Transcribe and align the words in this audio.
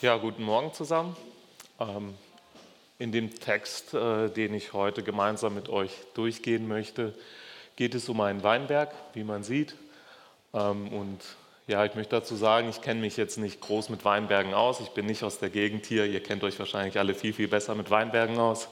Ja, 0.00 0.16
guten 0.16 0.44
Morgen 0.44 0.72
zusammen. 0.72 1.16
Ähm, 1.80 2.14
in 3.00 3.10
dem 3.10 3.34
Text, 3.34 3.94
äh, 3.94 4.28
den 4.28 4.54
ich 4.54 4.72
heute 4.72 5.02
gemeinsam 5.02 5.56
mit 5.56 5.68
euch 5.68 5.90
durchgehen 6.14 6.68
möchte, 6.68 7.14
geht 7.74 7.96
es 7.96 8.08
um 8.08 8.20
einen 8.20 8.44
Weinberg, 8.44 8.94
wie 9.14 9.24
man 9.24 9.42
sieht. 9.42 9.74
Ähm, 10.54 10.86
und 10.92 11.18
ja, 11.66 11.84
ich 11.84 11.96
möchte 11.96 12.14
dazu 12.14 12.36
sagen, 12.36 12.68
ich 12.68 12.80
kenne 12.80 13.00
mich 13.00 13.16
jetzt 13.16 13.38
nicht 13.38 13.60
groß 13.60 13.88
mit 13.88 14.04
Weinbergen 14.04 14.54
aus. 14.54 14.78
Ich 14.78 14.90
bin 14.90 15.04
nicht 15.04 15.24
aus 15.24 15.40
der 15.40 15.50
Gegend 15.50 15.84
hier. 15.84 16.06
Ihr 16.06 16.22
kennt 16.22 16.44
euch 16.44 16.60
wahrscheinlich 16.60 16.96
alle 17.00 17.12
viel, 17.12 17.32
viel 17.32 17.48
besser 17.48 17.74
mit 17.74 17.90
Weinbergen 17.90 18.38
aus. 18.38 18.68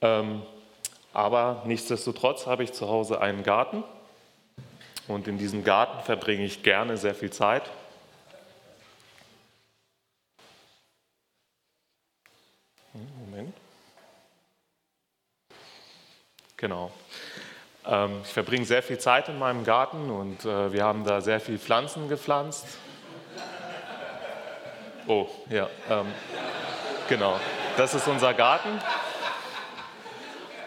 Ähm, 0.00 0.42
aber 1.12 1.62
nichtsdestotrotz 1.66 2.46
habe 2.46 2.64
ich 2.64 2.72
zu 2.72 2.88
Hause 2.88 3.20
einen 3.20 3.44
Garten. 3.44 3.84
Und 5.06 5.28
in 5.28 5.38
diesem 5.38 5.62
Garten 5.62 6.02
verbringe 6.02 6.44
ich 6.44 6.64
gerne 6.64 6.96
sehr 6.96 7.14
viel 7.14 7.30
Zeit. 7.30 7.70
Moment. 13.36 13.54
Genau. 16.56 16.90
Ähm, 17.86 18.20
ich 18.24 18.32
verbringe 18.32 18.64
sehr 18.64 18.82
viel 18.82 18.98
Zeit 18.98 19.28
in 19.28 19.38
meinem 19.38 19.64
Garten 19.64 20.10
und 20.10 20.44
äh, 20.44 20.72
wir 20.72 20.84
haben 20.84 21.04
da 21.04 21.20
sehr 21.20 21.38
viele 21.38 21.58
Pflanzen 21.58 22.08
gepflanzt. 22.08 22.66
Oh, 25.06 25.28
ja, 25.50 25.68
ähm, 25.90 26.06
genau. 27.08 27.38
Das 27.76 27.92
ist 27.94 28.08
unser 28.08 28.32
Garten. 28.32 28.80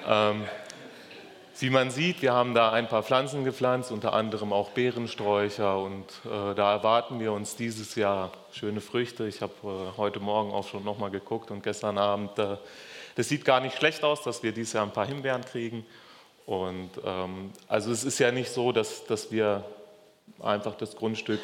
Ähm, 0.08 0.46
wie 1.60 1.70
man 1.72 1.90
sieht, 1.90 2.22
wir 2.22 2.34
haben 2.34 2.54
da 2.54 2.72
ein 2.72 2.88
paar 2.88 3.04
Pflanzen 3.04 3.44
gepflanzt, 3.44 3.92
unter 3.92 4.14
anderem 4.14 4.54
auch 4.54 4.70
Beerensträucher 4.70 5.78
und 5.80 6.06
äh, 6.24 6.56
da 6.56 6.72
erwarten 6.72 7.20
wir 7.20 7.34
uns 7.34 7.56
dieses 7.56 7.96
Jahr 7.96 8.32
schöne 8.52 8.80
Früchte. 8.80 9.28
Ich 9.28 9.42
habe 9.42 9.54
äh, 9.64 9.98
heute 9.98 10.20
Morgen 10.20 10.52
auch 10.52 10.68
schon 10.68 10.86
nochmal 10.86 11.10
geguckt 11.10 11.52
und 11.52 11.64
gestern 11.64 11.98
Abend, 11.98 12.38
äh, 12.38 12.58
das 13.16 13.30
sieht 13.30 13.46
gar 13.46 13.60
nicht 13.60 13.78
schlecht 13.78 14.04
aus, 14.04 14.24
dass 14.24 14.44
wir 14.44 14.52
dieses 14.52 14.74
Jahr 14.74 14.86
ein 14.86 14.94
paar 14.94 15.08
Himbeeren 15.08 15.44
kriegen. 15.44 15.86
Und 16.46 16.90
ähm, 17.06 17.52
also 17.68 17.92
es 17.92 18.04
ist 18.04 18.20
ja 18.20 18.32
nicht 18.32 18.52
so, 18.52 18.72
dass, 18.72 19.06
dass 19.06 19.32
wir 19.32 19.64
einfach 20.42 20.76
das 20.76 20.96
Grundstück 20.96 21.42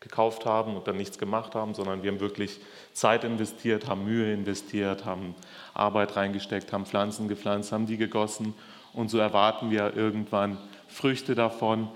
gekauft 0.00 0.46
haben 0.46 0.76
und 0.76 0.86
dann 0.88 0.96
nichts 0.96 1.18
gemacht 1.18 1.54
haben, 1.54 1.74
sondern 1.74 2.02
wir 2.02 2.10
haben 2.10 2.20
wirklich 2.20 2.58
Zeit 2.92 3.24
investiert, 3.24 3.86
haben 3.86 4.04
Mühe 4.04 4.32
investiert, 4.32 5.04
haben 5.04 5.34
Arbeit 5.74 6.16
reingesteckt, 6.16 6.72
haben 6.72 6.86
Pflanzen 6.86 7.28
gepflanzt, 7.28 7.72
haben 7.72 7.86
die 7.86 7.96
gegossen 7.96 8.54
und 8.92 9.10
so 9.10 9.18
erwarten 9.18 9.70
wir 9.70 9.96
irgendwann 9.96 10.58
Früchte 10.88 11.34
davon. 11.34 11.88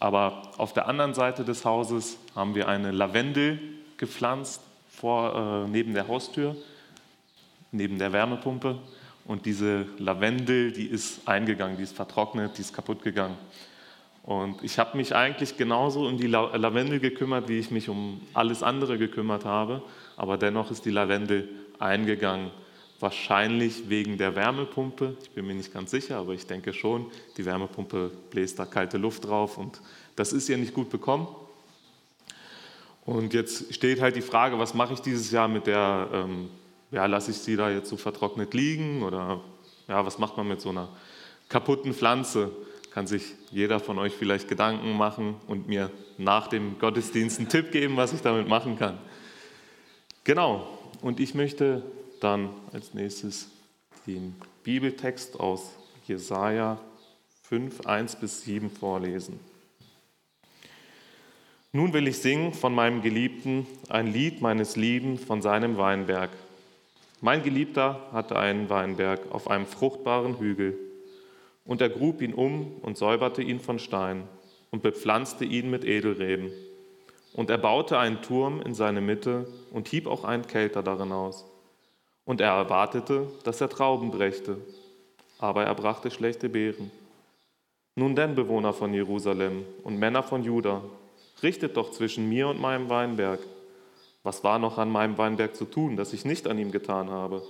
Aber 0.00 0.50
auf 0.58 0.72
der 0.72 0.88
anderen 0.88 1.14
Seite 1.14 1.44
des 1.44 1.64
Hauses 1.64 2.18
haben 2.34 2.54
wir 2.54 2.68
eine 2.68 2.90
Lavendel 2.90 3.60
gepflanzt 3.96 4.60
vor, 4.90 5.64
äh, 5.64 5.68
neben 5.68 5.94
der 5.94 6.08
Haustür, 6.08 6.56
neben 7.72 7.98
der 7.98 8.12
Wärmepumpe. 8.12 8.78
Und 9.24 9.46
diese 9.46 9.86
Lavendel, 9.98 10.72
die 10.72 10.86
ist 10.86 11.26
eingegangen, 11.26 11.76
die 11.76 11.82
ist 11.82 11.96
vertrocknet, 11.96 12.56
die 12.58 12.62
ist 12.62 12.72
kaputt 12.72 13.02
gegangen. 13.02 13.36
Und 14.22 14.62
ich 14.62 14.78
habe 14.78 14.96
mich 14.96 15.14
eigentlich 15.14 15.56
genauso 15.56 16.06
um 16.06 16.16
die 16.16 16.28
Lavendel 16.28 17.00
gekümmert, 17.00 17.48
wie 17.48 17.58
ich 17.58 17.72
mich 17.72 17.88
um 17.88 18.20
alles 18.34 18.62
andere 18.62 18.98
gekümmert 18.98 19.44
habe. 19.44 19.82
Aber 20.16 20.38
dennoch 20.38 20.70
ist 20.70 20.84
die 20.84 20.90
Lavendel 20.90 21.48
eingegangen 21.80 22.50
wahrscheinlich 23.02 23.88
wegen 23.90 24.16
der 24.16 24.36
Wärmepumpe. 24.36 25.16
Ich 25.22 25.30
bin 25.30 25.46
mir 25.46 25.54
nicht 25.54 25.74
ganz 25.74 25.90
sicher, 25.90 26.18
aber 26.18 26.34
ich 26.34 26.46
denke 26.46 26.72
schon. 26.72 27.06
Die 27.36 27.44
Wärmepumpe 27.44 28.12
bläst 28.30 28.60
da 28.60 28.64
kalte 28.64 28.96
Luft 28.96 29.26
drauf 29.26 29.58
und 29.58 29.82
das 30.14 30.32
ist 30.32 30.48
ihr 30.48 30.56
nicht 30.56 30.72
gut 30.72 30.88
bekommen. 30.88 31.26
Und 33.04 33.34
jetzt 33.34 33.74
steht 33.74 34.00
halt 34.00 34.14
die 34.14 34.22
Frage, 34.22 34.56
was 34.60 34.72
mache 34.72 34.94
ich 34.94 35.00
dieses 35.00 35.32
Jahr 35.32 35.48
mit 35.48 35.66
der, 35.66 36.08
ähm, 36.12 36.48
ja, 36.92 37.06
lasse 37.06 37.32
ich 37.32 37.38
sie 37.38 37.56
da 37.56 37.70
jetzt 37.70 37.88
so 37.88 37.96
vertrocknet 37.96 38.54
liegen 38.54 39.02
oder 39.02 39.40
ja, 39.88 40.06
was 40.06 40.18
macht 40.18 40.36
man 40.36 40.46
mit 40.46 40.60
so 40.60 40.68
einer 40.68 40.88
kaputten 41.48 41.94
Pflanze? 41.94 42.52
Kann 42.92 43.06
sich 43.06 43.34
jeder 43.50 43.80
von 43.80 43.98
euch 43.98 44.12
vielleicht 44.12 44.48
Gedanken 44.48 44.96
machen 44.96 45.36
und 45.46 45.66
mir 45.66 45.90
nach 46.18 46.46
dem 46.48 46.78
Gottesdienst 46.78 47.38
einen 47.38 47.48
Tipp 47.48 47.72
geben, 47.72 47.96
was 47.96 48.12
ich 48.12 48.20
damit 48.20 48.46
machen 48.46 48.78
kann. 48.78 48.98
Genau, 50.24 50.78
und 51.00 51.18
ich 51.18 51.34
möchte 51.34 51.82
dann 52.20 52.50
als 52.72 52.94
nächstes 52.94 53.48
den 54.06 54.36
Bibeltext 54.62 55.40
aus 55.40 55.70
Jesaja 56.06 56.78
5, 57.44 57.86
1 57.86 58.16
bis 58.16 58.42
7 58.42 58.70
vorlesen. 58.70 59.40
Nun 61.72 61.94
will 61.94 62.06
ich 62.06 62.18
singen 62.18 62.52
von 62.52 62.74
meinem 62.74 63.00
Geliebten 63.00 63.66
ein 63.88 64.06
Lied 64.06 64.42
meines 64.42 64.76
Lieben 64.76 65.18
von 65.18 65.40
seinem 65.40 65.78
Weinberg. 65.78 66.30
Mein 67.24 67.44
Geliebter 67.44 68.00
hatte 68.10 68.36
einen 68.36 68.68
Weinberg 68.68 69.30
auf 69.30 69.48
einem 69.48 69.66
fruchtbaren 69.66 70.40
Hügel, 70.40 70.76
und 71.64 71.80
er 71.80 71.88
grub 71.88 72.20
ihn 72.20 72.34
um 72.34 72.78
und 72.82 72.98
säuberte 72.98 73.42
ihn 73.42 73.60
von 73.60 73.78
Stein 73.78 74.24
und 74.72 74.82
bepflanzte 74.82 75.44
ihn 75.44 75.70
mit 75.70 75.84
Edelreben. 75.84 76.50
Und 77.32 77.48
er 77.48 77.58
baute 77.58 77.96
einen 77.96 78.22
Turm 78.22 78.60
in 78.60 78.74
seine 78.74 79.00
Mitte 79.00 79.46
und 79.70 79.86
hieb 79.86 80.08
auch 80.08 80.24
einen 80.24 80.48
Kelter 80.48 80.82
darin 80.82 81.12
aus. 81.12 81.44
Und 82.24 82.40
er 82.40 82.50
erwartete, 82.50 83.28
dass 83.44 83.60
er 83.60 83.68
Trauben 83.68 84.10
brächte, 84.10 84.56
aber 85.38 85.62
er 85.62 85.76
brachte 85.76 86.10
schlechte 86.10 86.48
Beeren. 86.48 86.90
Nun 87.94 88.16
denn, 88.16 88.34
Bewohner 88.34 88.72
von 88.72 88.92
Jerusalem 88.92 89.64
und 89.84 89.96
Männer 89.96 90.24
von 90.24 90.42
Juda, 90.42 90.82
richtet 91.40 91.76
doch 91.76 91.92
zwischen 91.92 92.28
mir 92.28 92.48
und 92.48 92.60
meinem 92.60 92.88
Weinberg. 92.88 93.38
Was 94.22 94.44
war 94.44 94.58
noch 94.58 94.78
an 94.78 94.90
meinem 94.90 95.18
Weinberg 95.18 95.56
zu 95.56 95.64
tun, 95.64 95.96
das 95.96 96.12
ich 96.12 96.24
nicht 96.24 96.46
an 96.46 96.58
ihm 96.58 96.70
getan 96.70 97.10
habe? 97.10 97.42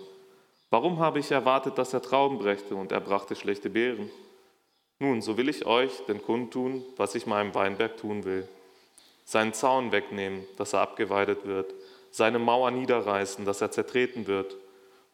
Warum 0.71 0.99
habe 0.99 1.19
ich 1.19 1.31
erwartet, 1.31 1.77
dass 1.77 1.93
er 1.93 2.01
Trauben 2.01 2.39
brächte 2.39 2.75
und 2.75 2.93
er 2.93 3.01
brachte 3.01 3.37
schlechte 3.37 3.69
Beeren? 3.69 4.11
Nun, 4.99 5.21
so 5.21 5.37
will 5.37 5.49
ich 5.49 5.67
euch 5.67 5.93
denn 6.09 6.23
kundtun, 6.23 6.83
was 6.97 7.15
ich 7.15 7.27
meinem 7.27 7.55
Weinberg 7.55 7.97
tun 7.97 8.25
will. 8.25 8.49
Seinen 9.25 9.53
Zaun 9.53 9.93
wegnehmen, 9.93 10.45
dass 10.57 10.73
er 10.73 10.81
abgeweidet 10.81 11.45
wird, 11.47 11.75
seine 12.11 12.39
Mauer 12.39 12.71
niederreißen, 12.71 13.45
dass 13.45 13.61
er 13.61 13.71
zertreten 13.71 14.27
wird 14.27 14.57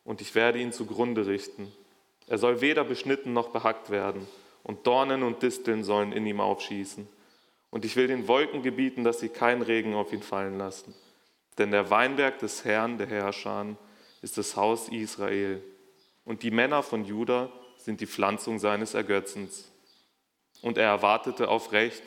und 0.04 0.20
ich 0.20 0.34
werde 0.34 0.58
ihn 0.58 0.72
zugrunde 0.72 1.26
richten. 1.26 1.70
Er 2.28 2.38
soll 2.38 2.60
weder 2.60 2.84
beschnitten 2.84 3.32
noch 3.32 3.48
behackt 3.48 3.90
werden, 3.90 4.26
und 4.62 4.86
Dornen 4.86 5.22
und 5.22 5.42
Disteln 5.42 5.84
sollen 5.84 6.12
in 6.12 6.26
ihm 6.26 6.40
aufschießen. 6.40 7.08
Und 7.70 7.84
ich 7.84 7.96
will 7.96 8.06
den 8.06 8.28
Wolken 8.28 8.62
gebieten, 8.62 9.04
dass 9.04 9.20
sie 9.20 9.28
keinen 9.28 9.62
Regen 9.62 9.94
auf 9.94 10.12
ihn 10.12 10.22
fallen 10.22 10.58
lassen. 10.58 10.94
Denn 11.58 11.72
der 11.72 11.90
Weinberg 11.90 12.38
des 12.38 12.64
Herrn, 12.64 12.98
der 12.98 13.08
Herrscher, 13.08 13.76
ist 14.22 14.38
das 14.38 14.56
Haus 14.56 14.88
Israel. 14.88 15.62
Und 16.24 16.42
die 16.42 16.50
Männer 16.50 16.82
von 16.82 17.04
Juda 17.04 17.50
sind 17.76 18.00
die 18.00 18.06
Pflanzung 18.06 18.58
seines 18.58 18.94
Ergötzens. 18.94 19.70
Und 20.62 20.78
er 20.78 20.88
erwartete 20.88 21.48
auf 21.48 21.72
Recht, 21.72 22.02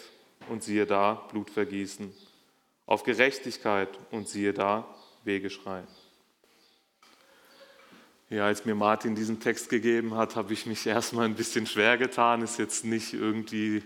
und 0.50 0.64
siehe 0.64 0.86
da, 0.86 1.14
Blutvergießen. 1.32 2.12
Auf 2.86 3.04
Gerechtigkeit, 3.04 3.90
und 4.10 4.28
siehe 4.28 4.54
da, 4.54 4.88
Wegeschrei. 5.24 5.84
Ja, 8.30 8.46
als 8.46 8.66
mir 8.66 8.76
Martin 8.76 9.14
diesen 9.14 9.40
Text 9.40 9.70
gegeben 9.70 10.16
hat, 10.16 10.36
habe 10.36 10.54
ich 10.54 10.66
mich 10.66 10.86
erstmal 10.88 11.26
ein 11.26 11.36
bisschen 11.36 11.68
schwer 11.68 11.98
getan. 11.98 12.42
Ist 12.42 12.58
jetzt 12.58 12.86
nicht 12.86 13.14
irgendwie 13.14 13.84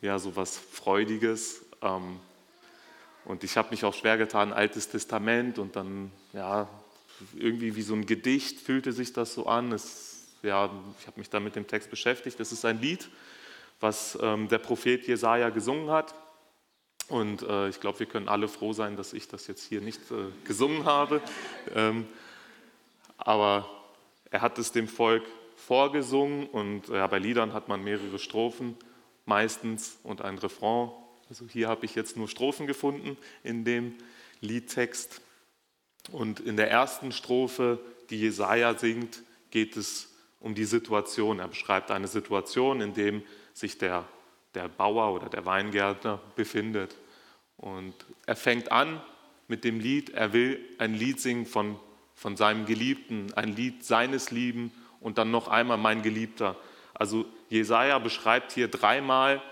ja, 0.00 0.18
so 0.18 0.34
was 0.34 0.56
Freudiges. 0.56 1.64
Ähm, 1.82 2.18
und 3.26 3.42
ich 3.42 3.56
habe 3.56 3.70
mich 3.70 3.84
auch 3.84 3.94
schwer 3.94 4.16
getan, 4.16 4.52
Altes 4.52 4.88
Testament 4.88 5.58
und 5.58 5.74
dann, 5.74 6.12
ja, 6.32 6.68
irgendwie 7.36 7.74
wie 7.74 7.82
so 7.82 7.94
ein 7.94 8.06
Gedicht 8.06 8.60
fühlte 8.60 8.92
sich 8.92 9.12
das 9.12 9.34
so 9.34 9.46
an. 9.46 9.72
Es, 9.72 10.28
ja, 10.42 10.70
ich 11.00 11.06
habe 11.06 11.18
mich 11.18 11.28
dann 11.28 11.42
mit 11.42 11.56
dem 11.56 11.66
Text 11.66 11.90
beschäftigt. 11.90 12.38
Es 12.38 12.52
ist 12.52 12.64
ein 12.64 12.80
Lied, 12.80 13.08
was 13.80 14.16
ähm, 14.22 14.48
der 14.48 14.58
Prophet 14.58 15.06
Jesaja 15.08 15.50
gesungen 15.50 15.90
hat. 15.90 16.14
Und 17.08 17.42
äh, 17.42 17.68
ich 17.68 17.80
glaube, 17.80 17.98
wir 18.00 18.06
können 18.06 18.28
alle 18.28 18.46
froh 18.46 18.72
sein, 18.72 18.96
dass 18.96 19.12
ich 19.12 19.26
das 19.28 19.48
jetzt 19.48 19.64
hier 19.64 19.80
nicht 19.80 20.00
äh, 20.10 20.26
gesungen 20.44 20.84
habe. 20.84 21.20
Ähm, 21.74 22.06
aber 23.16 23.68
er 24.30 24.40
hat 24.40 24.58
es 24.58 24.70
dem 24.70 24.86
Volk 24.86 25.24
vorgesungen 25.56 26.46
und 26.46 26.88
ja, 26.88 27.06
bei 27.06 27.18
Liedern 27.18 27.54
hat 27.54 27.68
man 27.68 27.82
mehrere 27.82 28.18
Strophen 28.18 28.76
meistens 29.24 29.98
und 30.04 30.22
ein 30.22 30.38
Refrain. 30.38 30.90
Also 31.28 31.46
hier 31.48 31.68
habe 31.68 31.84
ich 31.84 31.94
jetzt 31.94 32.16
nur 32.16 32.28
Strophen 32.28 32.66
gefunden 32.66 33.16
in 33.42 33.64
dem 33.64 33.94
Liedtext. 34.40 35.20
Und 36.12 36.40
in 36.40 36.56
der 36.56 36.70
ersten 36.70 37.12
Strophe, 37.12 37.80
die 38.10 38.20
Jesaja 38.20 38.78
singt, 38.78 39.22
geht 39.50 39.76
es 39.76 40.14
um 40.40 40.54
die 40.54 40.64
Situation. 40.64 41.40
Er 41.40 41.48
beschreibt 41.48 41.90
eine 41.90 42.06
Situation, 42.06 42.80
in 42.80 42.94
der 42.94 43.20
sich 43.54 43.78
der, 43.78 44.04
der 44.54 44.68
Bauer 44.68 45.12
oder 45.12 45.28
der 45.28 45.44
Weingärtner 45.44 46.20
befindet. 46.36 46.94
Und 47.56 47.94
er 48.26 48.36
fängt 48.36 48.70
an 48.70 49.02
mit 49.48 49.64
dem 49.64 49.80
Lied, 49.80 50.10
er 50.10 50.32
will 50.32 50.60
ein 50.78 50.94
Lied 50.94 51.20
singen 51.20 51.46
von 51.46 51.80
von 52.16 52.36
seinem 52.36 52.64
Geliebten, 52.64 53.32
ein 53.34 53.54
Lied 53.54 53.84
seines 53.84 54.30
Lieben 54.30 54.72
und 55.00 55.18
dann 55.18 55.30
noch 55.30 55.48
einmal 55.48 55.76
mein 55.76 56.02
Geliebter. 56.02 56.56
Also 56.94 57.26
Jesaja 57.50 57.98
beschreibt 57.98 58.52
hier 58.52 58.68
dreimal 58.68 59.42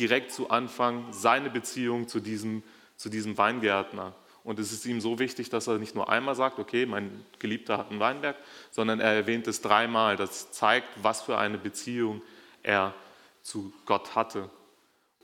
direkt 0.00 0.32
zu 0.32 0.50
Anfang 0.50 1.12
seine 1.12 1.50
Beziehung 1.50 2.08
zu 2.08 2.20
diesem, 2.20 2.62
zu 2.96 3.08
diesem 3.08 3.36
Weingärtner. 3.38 4.14
Und 4.42 4.58
es 4.58 4.72
ist 4.72 4.86
ihm 4.86 5.00
so 5.00 5.18
wichtig, 5.18 5.50
dass 5.50 5.66
er 5.66 5.78
nicht 5.78 5.94
nur 5.94 6.08
einmal 6.08 6.34
sagt, 6.34 6.58
okay, 6.58 6.86
mein 6.86 7.24
Geliebter 7.38 7.76
hat 7.76 7.90
einen 7.90 8.00
Weinberg, 8.00 8.36
sondern 8.70 8.98
er 8.98 9.12
erwähnt 9.12 9.46
es 9.46 9.60
dreimal. 9.60 10.16
Das 10.16 10.50
zeigt, 10.50 10.88
was 11.02 11.20
für 11.20 11.36
eine 11.36 11.58
Beziehung 11.58 12.22
er 12.62 12.94
zu 13.42 13.72
Gott 13.84 14.14
hatte. 14.14 14.48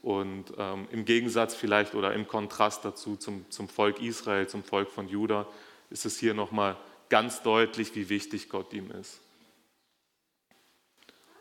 Und 0.02 0.52
ähm, 0.58 0.86
im 0.92 1.04
Gegensatz 1.06 1.54
vielleicht 1.54 1.94
oder 1.94 2.12
im 2.12 2.28
Kontrast 2.28 2.84
dazu 2.84 3.16
zum, 3.16 3.50
zum 3.50 3.68
Volk 3.68 4.00
Israel, 4.00 4.46
zum 4.46 4.62
Volk 4.62 4.90
von 4.90 5.08
Juda, 5.08 5.46
ist 5.90 6.04
es 6.04 6.18
hier 6.18 6.34
nochmal 6.34 6.76
ganz 7.08 7.42
deutlich, 7.42 7.94
wie 7.94 8.08
wichtig 8.08 8.48
Gott 8.50 8.72
ihm 8.72 8.90
ist. 8.90 9.20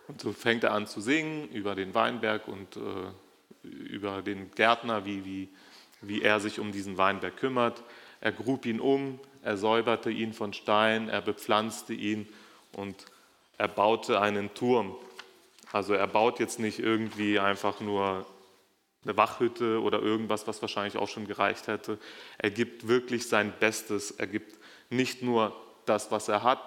Und 0.08 0.22
so 0.22 0.31
fängt 0.31 0.64
er 0.64 0.72
an 0.72 0.88
zu 0.88 1.02
singen 1.02 1.50
über 1.50 1.76
den 1.76 1.94
Weinberg 1.94 2.48
und 2.48 2.78
äh, 2.78 2.80
über 3.90 4.22
den 4.22 4.52
Gärtner, 4.52 5.06
wie, 5.06 5.26
wie, 5.26 5.50
wie 6.02 6.22
er 6.22 6.40
sich 6.40 6.60
um 6.60 6.72
diesen 6.72 6.98
Weinberg 6.98 7.38
kümmert. 7.38 7.84
Er 8.22 8.32
grub 8.32 8.66
ihn 8.66 8.80
um, 8.80 9.20
er 9.44 9.58
säuberte 9.58 10.10
ihn 10.10 10.34
von 10.34 10.54
Stein, 10.54 11.10
er 11.10 11.22
bepflanzte 11.22 11.94
ihn 11.94 12.28
und 12.74 12.96
er 13.58 13.68
baute 13.68 14.20
einen 14.20 14.54
Turm. 14.54 14.96
Also 15.72 15.94
er 15.94 16.08
baut 16.08 16.40
jetzt 16.40 16.60
nicht 16.60 16.80
irgendwie 16.80 17.40
einfach 17.40 17.80
nur 17.80 18.26
eine 19.04 19.18
Wachhütte 19.18 19.82
oder 19.82 20.02
irgendwas, 20.02 20.48
was 20.48 20.62
wahrscheinlich 20.62 20.98
auch 20.98 21.08
schon 21.08 21.28
gereicht 21.28 21.68
hätte. 21.68 22.00
Er 22.38 22.50
gibt 22.50 22.88
wirklich 22.88 23.28
sein 23.28 23.54
Bestes. 23.60 24.12
Er 24.12 24.28
gibt 24.28 24.58
nicht 24.90 25.22
nur 25.22 25.56
das, 25.86 26.12
was 26.12 26.28
er 26.28 26.44
hat, 26.44 26.60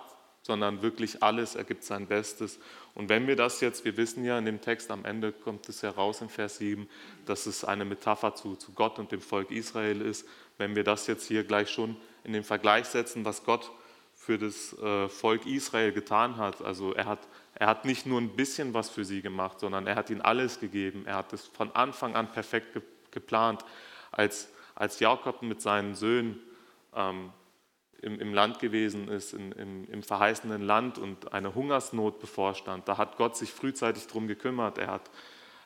sondern 0.49 0.81
wirklich 0.81 1.23
alles. 1.23 1.57
Er 1.57 1.65
gibt 1.65 1.85
sein 1.85 2.07
Bestes. 2.07 2.59
Und 2.95 3.11
wenn 3.11 3.27
wir 3.27 3.37
das 3.37 3.61
jetzt, 3.61 3.85
wir 3.85 3.99
wissen 3.99 4.25
ja 4.25 4.39
in 4.39 4.47
dem 4.47 4.63
Text 4.63 4.91
am 4.91 5.05
Ende 5.05 5.31
kommt 5.31 5.69
es 5.69 5.83
heraus 5.83 6.23
in 6.23 6.31
Vers 6.31 6.57
7, 6.57 6.89
dass 7.27 7.45
es 7.45 7.67
eine 7.67 7.85
Metapher 7.85 8.35
zu, 8.35 8.57
zu 8.57 8.73
Gott 8.73 8.99
und 8.99 9.13
dem 9.13 9.21
Volk 9.21 9.51
Israel 9.51 10.01
ist. 10.01 10.27
Wenn 10.57 10.75
wir 10.75 10.85
das 10.85 11.07
jetzt 11.07 11.27
hier 11.27 11.45
gleich 11.45 11.69
schon 11.69 11.99
in 12.25 12.33
den 12.33 12.45
Vergleich 12.45 12.87
setzen, 12.87 13.27
was 13.27 13.45
Gott 13.45 13.71
für 14.15 14.39
das 14.39 14.73
äh, 14.79 15.11
Volk 15.11 15.45
Israel 15.45 15.93
getan 15.93 16.39
hat, 16.39 16.63
also 16.63 16.95
er 16.95 17.05
hat, 17.05 17.29
er 17.55 17.67
hat 17.67 17.85
nicht 17.85 18.07
nur 18.07 18.19
ein 18.19 18.35
bisschen 18.35 18.73
was 18.73 18.89
für 18.89 19.05
sie 19.05 19.21
gemacht, 19.21 19.61
sondern 19.61 19.87
er 19.87 19.97
hat 19.97 20.09
ihnen 20.09 20.23
alles 20.23 20.61
gegeben. 20.61 21.05
Er 21.05 21.17
hat 21.17 21.35
es 21.35 21.47
von 21.47 21.73
Anfang 21.77 22.17
an 22.17 22.33
perfekt 22.33 22.73
ge 22.73 22.83
geplant. 23.11 23.67
Als, 24.13 24.49
als 24.75 24.99
Jakob 24.99 25.43
mit 25.43 25.61
seinen 25.61 25.95
Söhnen 25.95 26.41
ähm, 26.95 27.33
im, 28.01 28.21
im 28.21 28.33
Land 28.33 28.59
gewesen 28.59 29.09
ist, 29.09 29.33
in, 29.33 29.53
im, 29.53 29.85
im 29.91 30.03
verheißenen 30.03 30.63
Land 30.63 30.99
und 30.99 31.33
eine 31.33 31.55
Hungersnot 31.55 32.21
bevorstand, 32.21 32.89
da 32.89 32.97
hat 32.99 33.17
Gott 33.17 33.37
sich 33.37 33.53
frühzeitig 33.53 34.07
darum 34.07 34.29
gekümmert. 34.29 34.79
Er 34.79 34.89
hat, 34.89 35.11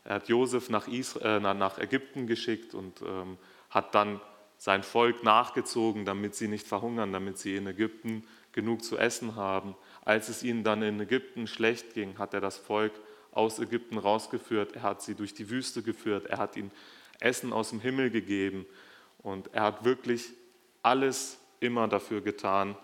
er 0.05 0.17
hat 0.17 0.29
Josef 0.29 0.71
nach, 0.71 0.89
Israel, 0.89 1.45
äh, 1.45 1.55
nach 1.55 1.79
Ägypten 1.79 2.27
geschickt 2.27 2.75
und 2.75 3.03
ähm, 3.03 3.37
hat 3.71 3.95
dann 3.95 4.21
sein 4.57 4.83
Volk 4.83 5.25
nachgezogen, 5.25 6.05
damit 6.05 6.35
sie 6.35 6.49
nicht 6.49 6.67
verhungern, 6.67 7.13
damit 7.13 7.39
sie 7.39 7.57
in 7.57 7.67
Ägypten 7.67 8.25
genug 8.53 8.85
zu 8.85 8.97
essen 8.97 9.35
haben. 9.35 9.75
Als 10.05 10.29
es 10.29 10.43
ihnen 10.43 10.63
dann 10.63 10.83
in 10.83 11.01
Ägypten 11.01 11.47
schlecht 11.47 11.95
ging, 11.95 12.19
hat 12.19 12.33
er 12.33 12.41
das 12.41 12.59
Volk 12.59 12.93
aus 13.33 13.59
Ägypten 13.59 13.99
rausgeführt. 13.99 14.77
Er 14.77 14.83
hat 14.83 15.03
sie 15.03 15.15
durch 15.15 15.35
die 15.35 15.51
Wüste 15.51 15.83
geführt. 15.83 16.27
Er 16.27 16.39
hat 16.39 16.57
ihnen 16.57 16.71
Essen 17.19 17.53
aus 17.53 17.71
dem 17.71 17.81
Himmel 17.81 18.11
gegeben. 18.11 18.67
Und 19.19 19.53
er 19.53 19.63
hat 19.63 19.85
wirklich 19.85 20.33
alles 20.83 21.39
immer 21.63 21.89
dafür 21.89 22.21
getan, 22.21 22.77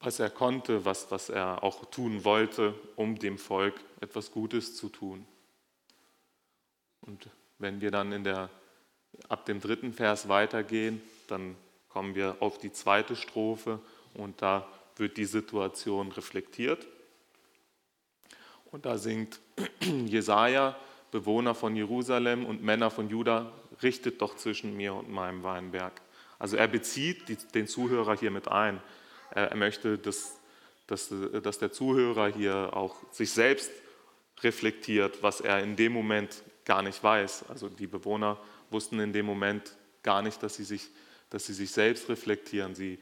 was 0.00 0.20
er 0.20 0.30
konnte, 0.30 0.84
was, 0.84 1.10
was 1.10 1.30
er 1.30 1.62
auch 1.62 1.86
tun 1.86 2.24
wollte, 2.24 2.74
um 2.96 3.18
dem 3.18 3.38
Volk 3.38 3.74
etwas 4.00 4.30
Gutes 4.30 4.76
zu 4.76 4.88
tun. 4.90 5.26
Und 7.00 7.28
wenn 7.58 7.80
wir 7.80 7.90
dann 7.90 8.12
in 8.12 8.24
der, 8.24 8.50
ab 9.28 9.46
dem 9.46 9.60
dritten 9.60 9.92
Vers 9.92 10.28
weitergehen, 10.28 11.00
dann 11.28 11.56
kommen 11.88 12.14
wir 12.14 12.36
auf 12.40 12.58
die 12.58 12.72
zweite 12.72 13.16
Strophe 13.16 13.78
und 14.14 14.42
da 14.42 14.66
wird 14.96 15.16
die 15.16 15.24
Situation 15.24 16.12
reflektiert. 16.12 16.86
Und 18.70 18.86
da 18.86 18.98
singt 18.98 19.40
Jesaja, 19.80 20.76
Bewohner 21.10 21.54
von 21.54 21.76
Jerusalem 21.76 22.44
und 22.44 22.62
Männer 22.62 22.90
von 22.90 23.08
Juda, 23.08 23.52
richtet 23.82 24.20
doch 24.20 24.36
zwischen 24.36 24.76
mir 24.76 24.94
und 24.94 25.08
meinem 25.08 25.42
Weinberg. 25.44 26.00
Also 26.44 26.58
er 26.58 26.68
bezieht 26.68 27.26
die, 27.30 27.36
den 27.36 27.66
Zuhörer 27.66 28.18
hier 28.18 28.30
mit 28.30 28.48
ein. 28.48 28.82
Er, 29.30 29.52
er 29.52 29.56
möchte, 29.56 29.96
dass, 29.96 30.38
dass, 30.86 31.10
dass 31.42 31.58
der 31.58 31.72
Zuhörer 31.72 32.28
hier 32.28 32.76
auch 32.76 32.96
sich 33.12 33.30
selbst 33.30 33.70
reflektiert, 34.42 35.22
was 35.22 35.40
er 35.40 35.60
in 35.60 35.74
dem 35.74 35.94
Moment 35.94 36.42
gar 36.66 36.82
nicht 36.82 37.02
weiß. 37.02 37.46
Also 37.48 37.70
die 37.70 37.86
Bewohner 37.86 38.38
wussten 38.68 39.00
in 39.00 39.14
dem 39.14 39.24
Moment 39.24 39.74
gar 40.02 40.20
nicht, 40.20 40.42
dass 40.42 40.56
sie 40.56 40.64
sich, 40.64 40.90
dass 41.30 41.46
sie 41.46 41.54
sich 41.54 41.70
selbst 41.70 42.10
reflektieren. 42.10 42.74
Sie 42.74 42.98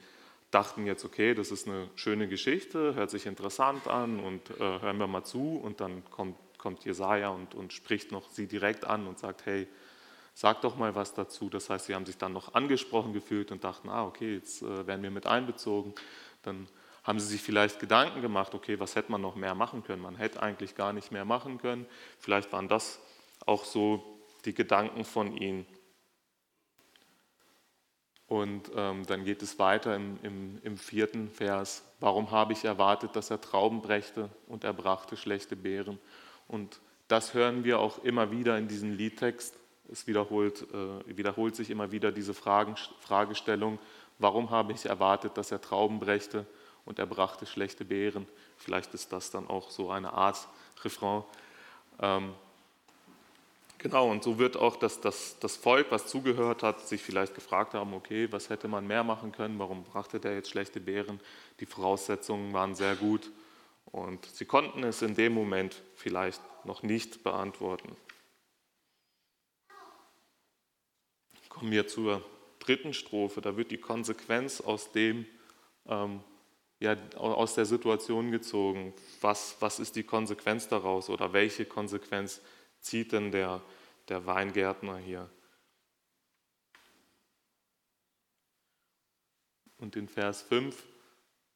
dachten 0.53 0.87
jetzt, 0.87 1.05
okay, 1.05 1.35
das 1.35 1.51
ist 1.51 1.67
eine 1.67 1.89
schöne 1.97 2.29
Geschichte, 2.29 2.95
hört 2.95 3.11
sich 3.11 3.27
interessant 3.27 3.89
an 3.89 4.21
und 4.21 4.51
äh, 4.51 4.61
hören 4.61 4.99
wir 4.99 5.09
mal 5.09 5.25
zu. 5.25 5.57
Und 5.57 5.81
dann 5.81 6.05
kommt, 6.11 6.37
kommt 6.59 6.85
Jesaja 6.85 7.31
und, 7.31 7.57
und 7.57 7.73
spricht 7.73 8.13
noch 8.13 8.31
sie 8.31 8.47
direkt 8.47 8.85
an 8.85 9.09
und 9.09 9.19
sagt, 9.19 9.47
hey, 9.47 9.67
sag 10.35 10.61
doch 10.63 10.77
mal 10.77 10.95
was 10.95 11.15
dazu. 11.15 11.49
Das 11.49 11.71
heißt, 11.71 11.87
sie 11.87 11.95
haben 11.95 12.07
sich 12.07 12.19
dann 12.19 12.33
noch 12.33 12.55
angesprochen 12.55 13.13
gefühlt 13.13 13.53
und 13.53 13.65
dachten, 13.65 13.89
ah, 13.89 14.05
okay, 14.05 14.35
jetzt 14.35 14.63
äh, 14.63 14.87
werden 14.87 15.03
wir 15.03 15.11
mit 15.11 15.27
einbezogen. 15.27 15.95
Dann 16.43 16.69
haben 17.05 17.19
sie 17.19 17.27
sich 17.27 17.43
vielleicht 17.43 17.81
Gedanken 17.81 18.23
gemacht, 18.23 18.55
okay, 18.55 18.79
was 18.79 18.97
hätte 18.97 19.11
man 19.11 19.21
noch 19.21 19.35
mehr 19.35 19.55
machen 19.55 19.83
können? 19.83 20.03
Man 20.03 20.17
hätte 20.17 20.43
eigentlich 20.43 20.75
gar 20.75 20.93
nicht 20.93 21.11
mehr 21.11 21.25
machen 21.25 21.59
können. 21.59 21.87
Vielleicht 22.19 22.53
waren 22.53 22.69
das 22.69 23.01
auch 23.45 23.65
so 23.65 24.21
die 24.45 24.55
Gedanken 24.55 25.05
von 25.05 25.37
ihnen. 25.37 25.67
Und 28.27 28.71
ähm, 28.75 29.05
dann 29.05 29.25
geht 29.25 29.43
es 29.43 29.59
weiter 29.59 29.95
im, 29.95 30.19
im, 30.23 30.59
im, 30.63 30.79
vierten 30.79 31.29
Vers. 31.29 31.85
Warum 32.01 32.31
habe 32.31 32.55
ich 32.55 32.65
erwartet, 32.65 33.15
dass 33.15 33.31
er 33.31 33.41
Trauben 33.41 33.83
brächte 33.83 34.31
und 34.47 34.65
er 34.65 34.73
brachte 34.73 35.19
schlechte 35.19 35.55
Beeren? 35.55 35.99
Und 36.49 36.81
das 37.09 37.35
hören 37.35 37.65
wir 37.65 37.79
auch 37.79 38.03
immer 38.05 38.31
wieder 38.31 38.57
in 38.57 38.69
diesem 38.69 38.93
Liedtext. 38.93 39.55
Es 39.93 40.07
wiederholt, 40.07 40.67
äh, 40.73 41.17
wiederholt 41.17 41.55
sich 41.55 41.69
immer 41.69 41.93
wieder 41.93 42.13
diese 42.13 42.33
Fragen, 42.33 42.77
Fragestellung, 43.01 43.79
warum 44.19 44.51
habe 44.51 44.73
ich 44.73 44.87
erwartet, 44.87 45.37
dass 45.37 45.53
er 45.53 45.61
Trauben 45.61 46.01
brächte 46.01 46.47
und 46.87 46.99
er 46.99 47.07
brachte 47.07 47.45
schlechte 47.45 47.85
Beeren. 47.85 48.27
Vielleicht 48.57 48.95
ist 48.95 49.13
das 49.13 49.31
dann 49.31 49.47
auch 49.49 49.71
so 49.71 49.91
eine 49.91 50.15
Art 50.15 50.49
Refrain. 50.83 51.25
Ähm, 52.01 52.33
genau, 53.77 54.11
und 54.11 54.23
so 54.23 54.39
wird 54.39 54.57
auch 54.57 54.77
das, 54.77 55.01
das, 55.01 55.37
das 55.41 55.57
Volk, 55.57 55.89
was 55.91 56.07
zugehört 56.07 56.63
hat, 56.63 56.81
sich 56.81 57.03
vielleicht 57.03 57.35
gefragt 57.35 57.75
haben, 57.75 57.93
okay, 57.93 58.33
was 58.33 58.49
hätte 58.49 58.69
man 58.69 58.87
mehr 58.87 59.05
machen 59.05 59.31
können, 59.31 59.59
warum 59.59 59.85
brachte 59.85 60.19
der 60.19 60.35
jetzt 60.35 60.49
schlechte 60.49 60.81
Beeren? 60.81 61.21
Die 61.61 61.67
Voraussetzungen 61.67 62.55
waren 62.55 62.75
sehr 62.75 62.97
gut 62.97 63.31
und 63.87 64.25
sie 64.25 64.47
konnten 64.47 64.85
es 64.85 65.03
in 65.03 65.15
dem 65.15 65.35
Moment 65.35 65.83
vielleicht 65.97 66.41
noch 66.65 66.83
nicht 66.83 67.23
beantworten. 67.23 67.95
Kommen 71.63 71.71
wir 71.71 71.87
zur 71.87 72.25
dritten 72.59 72.93
Strophe. 72.93 73.41
Da 73.41 73.57
wird 73.57 73.71
die 73.71 73.79
Konsequenz 73.79 74.61
aus 74.61 74.91
dem, 74.91 75.27
ähm, 75.87 76.19
ja, 76.81 76.97
aus 77.15 77.55
der 77.55 77.67
Situation 77.67 78.33
gezogen. 78.33 78.93
Was, 79.21 79.59
was 79.61 79.79
ist 79.79 79.95
die 79.95 80.03
Konsequenz 80.03 80.67
daraus 80.67 81.09
oder 81.09 81.33
welche 81.33 81.65
Konsequenz 81.65 82.41
zieht 82.81 83.13
denn 83.13 83.31
der, 83.31 83.63
der 84.09 84.27
Weingärtner 84.27 84.97
hier? 84.97 85.31
Und 89.79 89.95
in 89.95 90.09
Vers 90.09 90.43
5 90.43 90.85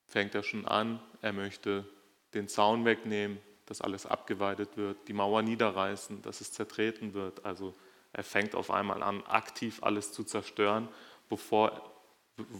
fängt 0.05 0.37
er 0.37 0.45
schon 0.45 0.67
an, 0.67 1.03
er 1.21 1.33
möchte 1.33 1.85
den 2.33 2.47
Zaun 2.47 2.85
wegnehmen, 2.85 3.41
dass 3.65 3.81
alles 3.81 4.07
abgeweidet 4.07 4.77
wird, 4.77 5.09
die 5.09 5.15
Mauer 5.15 5.43
niederreißen, 5.43 6.23
dass 6.23 6.41
es 6.41 6.53
zertreten 6.53 7.13
wird. 7.13 7.45
Also 7.45 7.75
er 8.17 8.25
fängt 8.25 8.55
auf 8.55 8.71
einmal 8.71 9.03
an, 9.03 9.23
aktiv 9.27 9.83
alles 9.83 10.11
zu 10.11 10.25
zerstören, 10.25 10.89
bevor, 11.29 11.93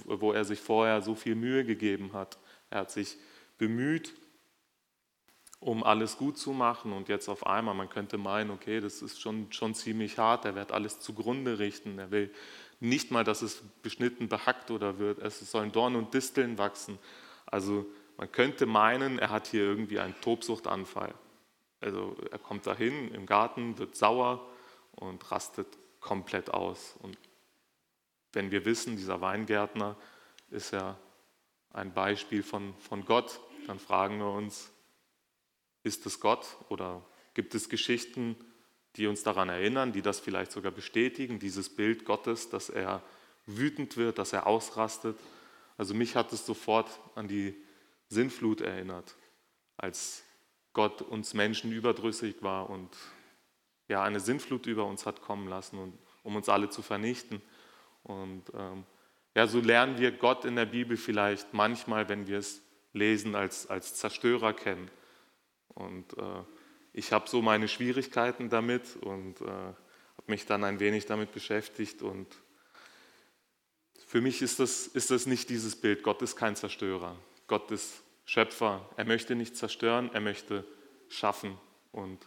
wo 0.05 0.33
er 0.33 0.45
sich 0.45 0.61
vorher 0.61 1.01
so 1.01 1.15
viel 1.15 1.35
Mühe 1.35 1.65
gegeben 1.65 2.13
hat. 2.13 2.37
Er 2.69 2.81
hat 2.81 2.91
sich 2.91 3.17
bemüht, 3.57 4.13
um 5.59 5.83
alles 5.83 6.19
gut 6.19 6.37
zu 6.37 6.53
machen 6.53 6.93
und 6.93 7.09
jetzt 7.09 7.31
auf 7.31 7.47
einmal, 7.47 7.75
man 7.75 7.89
könnte 7.89 8.19
meinen, 8.19 8.51
okay, 8.51 8.81
das 8.81 9.01
ist 9.01 9.19
schon, 9.19 9.51
schon 9.51 9.75
ziemlich 9.75 10.19
hart, 10.19 10.45
er 10.45 10.55
wird 10.55 10.73
alles 10.73 11.01
zugrunde 11.01 11.59
richten, 11.59 11.99
er 11.99 12.11
will 12.11 12.31
nicht 12.79 13.11
mal, 13.11 13.25
dass 13.25 13.41
es 13.41 13.63
beschnitten, 13.81 14.29
behackt 14.29 14.71
oder 14.71 14.99
wird, 14.99 15.21
es 15.21 15.41
sollen 15.51 15.73
Dornen 15.73 15.97
und 15.97 16.13
Disteln 16.13 16.59
wachsen. 16.59 16.99
Also 17.47 17.87
man 18.19 18.31
könnte 18.31 18.67
meinen, 18.67 19.19
er 19.19 19.31
hat 19.31 19.47
hier 19.47 19.63
irgendwie 19.63 20.01
einen 20.01 20.21
Tobsuchtanfall. 20.21 21.15
Also 21.81 22.15
er 22.31 22.39
kommt 22.39 22.67
dahin 22.67 23.11
im 23.15 23.25
Garten, 23.25 23.79
wird 23.79 23.97
sauer, 23.97 24.47
und 24.97 25.31
rastet 25.31 25.67
komplett 26.01 26.51
aus. 26.51 26.97
Und 27.03 27.19
wenn 28.33 28.51
wir 28.51 28.65
wissen, 28.65 28.97
dieser 28.97 29.21
Weingärtner 29.21 29.97
ist 30.51 30.73
ja 30.73 30.99
ein 31.73 31.93
Beispiel 31.93 32.43
von, 32.43 32.75
von 32.77 33.05
Gott, 33.05 33.41
dann 33.67 33.79
fragen 33.79 34.19
wir 34.19 34.31
uns, 34.31 34.71
ist 35.83 36.07
es 36.07 36.21
Gott 36.21 36.57
oder 36.69 37.05
gibt 37.35 37.55
es 37.55 37.69
Geschichten, 37.69 38.37
die 38.97 39.07
uns 39.07 39.23
daran 39.23 39.49
erinnern, 39.49 39.93
die 39.93 40.03
das 40.03 40.21
vielleicht 40.21 40.53
sogar 40.53 40.73
bestätigen, 40.73 41.39
dieses 41.39 41.69
Bild 41.75 42.05
Gottes, 42.05 42.49
dass 42.49 42.71
er 42.71 43.03
wütend 43.45 43.97
wird, 43.97 44.19
dass 44.19 44.33
er 44.33 44.47
ausrastet. 44.47 45.19
Also 45.77 45.95
mich 45.95 46.17
hat 46.17 46.33
es 46.33 46.47
sofort 46.47 46.89
an 47.15 47.29
die 47.29 47.55
Sinnflut 48.09 48.61
erinnert, 48.61 49.15
als 49.77 50.25
Gott 50.73 51.03
uns 51.03 51.35
Menschen 51.35 51.73
überdrüssig 51.73 52.43
war 52.43 52.71
und 52.71 52.91
ja, 53.89 54.03
eine 54.03 54.21
Sinnflut 54.21 54.67
über 54.67 54.85
uns 54.85 55.07
hat 55.07 55.23
kommen 55.23 55.49
lassen, 55.49 55.79
und, 55.79 55.99
um 56.23 56.37
uns 56.37 56.49
alle 56.49 56.71
zu 56.71 56.83
vernichten. 56.83 57.41
Und 58.03 58.45
ähm, 58.55 58.85
ja, 59.35 59.47
so 59.47 59.61
lernen 59.61 59.99
wir 59.99 60.13
Gott 60.13 60.45
in 60.45 60.57
der 60.57 60.67
Bibel 60.67 60.97
vielleicht 60.97 61.53
manchmal, 61.53 62.09
wenn 62.09 62.27
wir 62.27 62.39
es 62.39 62.63
lesen, 62.93 63.35
als, 63.35 63.69
als 63.69 63.95
Zerstörer 63.95 64.53
kennen. 64.53 64.91
Und 65.69 66.17
äh, 66.17 66.43
ich 66.93 67.13
habe 67.13 67.29
so 67.29 67.43
meine 67.43 67.69
Schwierigkeiten 67.69 68.49
damit 68.49 68.97
und 69.03 69.41
äh, 69.43 69.45
habe 69.45 69.75
mich 70.27 70.47
dann 70.47 70.65
ein 70.65 70.81
wenig 70.81 71.05
damit 71.07 71.33
beschäftigt. 71.33 72.01
Und 72.01 72.27
für 74.07 74.21
mich 74.21 74.41
ist 74.41 74.59
das, 74.59 74.87
ist 74.87 75.11
das 75.11 75.27
nicht 75.27 75.51
dieses 75.51 75.77
Bild. 75.77 76.03
Gott 76.03 76.23
ist 76.23 76.37
kein 76.37 76.57
Zerstörer. 76.57 77.17
Gott 77.47 77.71
ist 77.71 78.03
Schöpfer. 78.25 78.89
Er 78.97 79.05
möchte 79.05 79.35
nicht 79.35 79.57
zerstören, 79.57 80.11
er 80.13 80.21
möchte 80.21 80.65
schaffen. 81.09 81.59
Und 81.93 82.27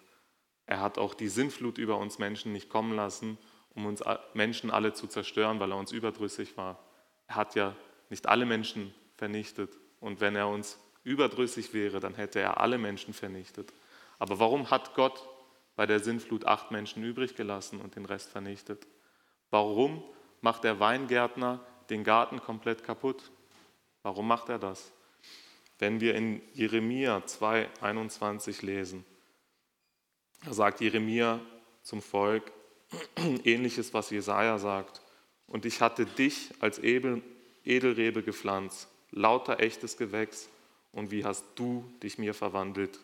er 0.69 0.81
hat 0.81 0.99
auch 0.99 1.15
die 1.15 1.29
Sinnflut 1.29 1.79
über 1.79 1.97
uns 1.97 2.19
Menschen 2.19 2.53
nicht 2.53 2.69
kommen 2.69 2.95
lassen, 2.95 3.39
um 3.73 3.87
uns 3.87 4.03
Menschen 4.35 4.69
alle 4.69 4.93
zu 4.93 5.07
zerstören, 5.07 5.59
weil 5.59 5.71
er 5.71 5.77
uns 5.77 5.91
überdrüssig 5.91 6.57
war. 6.57 6.77
Er 7.25 7.37
hat 7.37 7.55
ja 7.55 7.75
nicht 8.11 8.29
alle 8.29 8.45
Menschen 8.45 8.93
vernichtet. 9.15 9.75
Und 9.99 10.21
wenn 10.21 10.35
er 10.35 10.47
uns 10.47 10.77
überdrüssig 11.03 11.73
wäre, 11.73 11.99
dann 11.99 12.13
hätte 12.13 12.39
er 12.39 12.59
alle 12.59 12.77
Menschen 12.77 13.15
vernichtet. 13.15 13.73
Aber 14.19 14.37
warum 14.37 14.69
hat 14.69 14.93
Gott 14.93 15.27
bei 15.75 15.87
der 15.87 16.01
Sinnflut 16.01 16.45
acht 16.45 16.69
Menschen 16.69 17.03
übrig 17.03 17.35
gelassen 17.35 17.81
und 17.81 17.95
den 17.95 18.05
Rest 18.05 18.29
vernichtet? 18.29 18.85
Warum 19.49 20.03
macht 20.41 20.63
der 20.65 20.79
Weingärtner 20.79 21.65
den 21.89 22.03
Garten 22.03 22.41
komplett 22.41 22.83
kaputt? 22.83 23.31
Warum 24.03 24.27
macht 24.27 24.49
er 24.49 24.59
das? 24.59 24.91
Wenn 25.79 25.99
wir 25.99 26.13
in 26.13 26.43
Jeremia 26.53 27.23
2,21 27.25 28.63
lesen, 28.63 29.03
da 30.45 30.53
sagt 30.53 30.81
Jeremia 30.81 31.39
zum 31.83 32.01
Volk 32.01 32.51
ähnliches, 33.43 33.93
was 33.93 34.09
Jesaja 34.09 34.57
sagt. 34.57 35.01
Und 35.47 35.65
ich 35.65 35.81
hatte 35.81 36.05
dich 36.05 36.51
als 36.59 36.79
Edelrebe 36.79 38.23
gepflanzt, 38.23 38.87
lauter 39.11 39.59
echtes 39.59 39.97
Gewächs. 39.97 40.49
Und 40.91 41.11
wie 41.11 41.25
hast 41.25 41.45
du 41.55 41.91
dich 42.01 42.17
mir 42.17 42.33
verwandelt 42.33 42.99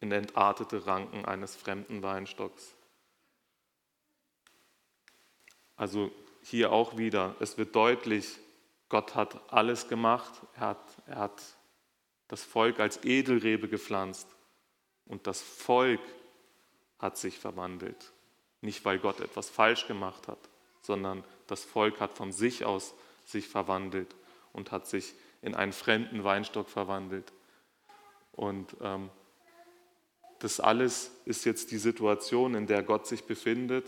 in 0.00 0.12
entartete 0.12 0.86
Ranken 0.86 1.24
eines 1.24 1.56
fremden 1.56 2.02
Weinstocks? 2.02 2.74
Also 5.76 6.10
hier 6.42 6.72
auch 6.72 6.96
wieder, 6.98 7.34
es 7.40 7.56
wird 7.58 7.74
deutlich, 7.74 8.38
Gott 8.88 9.14
hat 9.14 9.40
alles 9.50 9.88
gemacht. 9.88 10.32
Er 10.54 10.60
hat, 10.60 11.02
er 11.06 11.16
hat 11.16 11.42
das 12.28 12.44
Volk 12.44 12.78
als 12.78 13.02
Edelrebe 13.04 13.66
gepflanzt. 13.66 14.28
Und 15.06 15.26
das 15.26 15.40
Volk 15.40 16.00
hat 17.02 17.18
sich 17.18 17.38
verwandelt. 17.38 18.12
Nicht, 18.62 18.84
weil 18.84 18.98
Gott 18.98 19.20
etwas 19.20 19.50
falsch 19.50 19.86
gemacht 19.86 20.28
hat, 20.28 20.38
sondern 20.80 21.24
das 21.48 21.64
Volk 21.64 22.00
hat 22.00 22.16
von 22.16 22.32
sich 22.32 22.64
aus 22.64 22.94
sich 23.26 23.48
verwandelt 23.48 24.14
und 24.52 24.72
hat 24.72 24.86
sich 24.86 25.14
in 25.42 25.54
einen 25.54 25.72
fremden 25.72 26.24
Weinstock 26.24 26.68
verwandelt. 26.68 27.32
Und 28.32 28.76
ähm, 28.80 29.10
das 30.38 30.60
alles 30.60 31.10
ist 31.24 31.44
jetzt 31.44 31.70
die 31.72 31.78
Situation, 31.78 32.54
in 32.54 32.66
der 32.66 32.82
Gott 32.82 33.06
sich 33.06 33.24
befindet. 33.24 33.86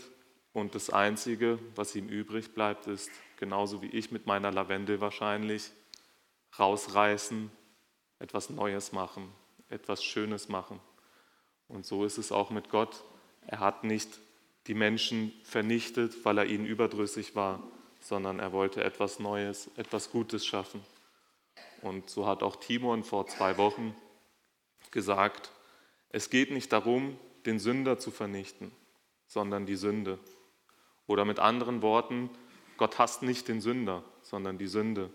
Und 0.53 0.75
das 0.75 0.89
Einzige, 0.89 1.59
was 1.75 1.95
ihm 1.95 2.07
übrig 2.07 2.53
bleibt, 2.53 2.87
ist, 2.87 3.09
genauso 3.37 3.81
wie 3.81 3.89
ich 3.89 4.11
mit 4.11 4.25
meiner 4.25 4.51
Lavendel 4.51 5.01
wahrscheinlich, 5.01 5.71
rausreißen, 6.57 7.51
etwas 8.19 8.49
Neues 8.49 8.91
machen, 8.91 9.29
etwas 9.69 10.03
Schönes 10.03 10.47
machen. 10.47 10.79
Und 11.67 11.85
so 11.85 12.05
ist 12.05 12.17
es 12.17 12.31
auch 12.31 12.49
mit 12.49 12.69
Gott. 12.69 13.03
Er 13.47 13.59
hat 13.59 13.83
nicht 13.83 14.19
die 14.67 14.73
Menschen 14.73 15.31
vernichtet, 15.43 16.25
weil 16.25 16.37
er 16.37 16.45
ihnen 16.45 16.65
überdrüssig 16.65 17.35
war, 17.35 17.61
sondern 17.99 18.39
er 18.39 18.51
wollte 18.51 18.83
etwas 18.83 19.19
Neues, 19.19 19.69
etwas 19.77 20.11
Gutes 20.11 20.45
schaffen. 20.45 20.81
Und 21.81 22.09
so 22.09 22.25
hat 22.27 22.43
auch 22.43 22.55
Timon 22.55 23.03
vor 23.03 23.27
zwei 23.27 23.57
Wochen 23.57 23.95
gesagt, 24.91 25.51
es 26.09 26.29
geht 26.29 26.51
nicht 26.51 26.71
darum, 26.71 27.19
den 27.45 27.59
Sünder 27.59 27.99
zu 27.99 28.11
vernichten, 28.11 28.71
sondern 29.27 29.65
die 29.65 29.75
Sünde. 29.75 30.19
Oder 31.07 31.25
mit 31.25 31.39
anderen 31.39 31.81
Worten, 31.81 32.29
Gott 32.77 32.97
hasst 32.97 33.21
nicht 33.21 33.47
den 33.47 33.61
Sünder, 33.61 34.03
sondern 34.21 34.57
die 34.57 34.67
Sünde. 34.67 35.11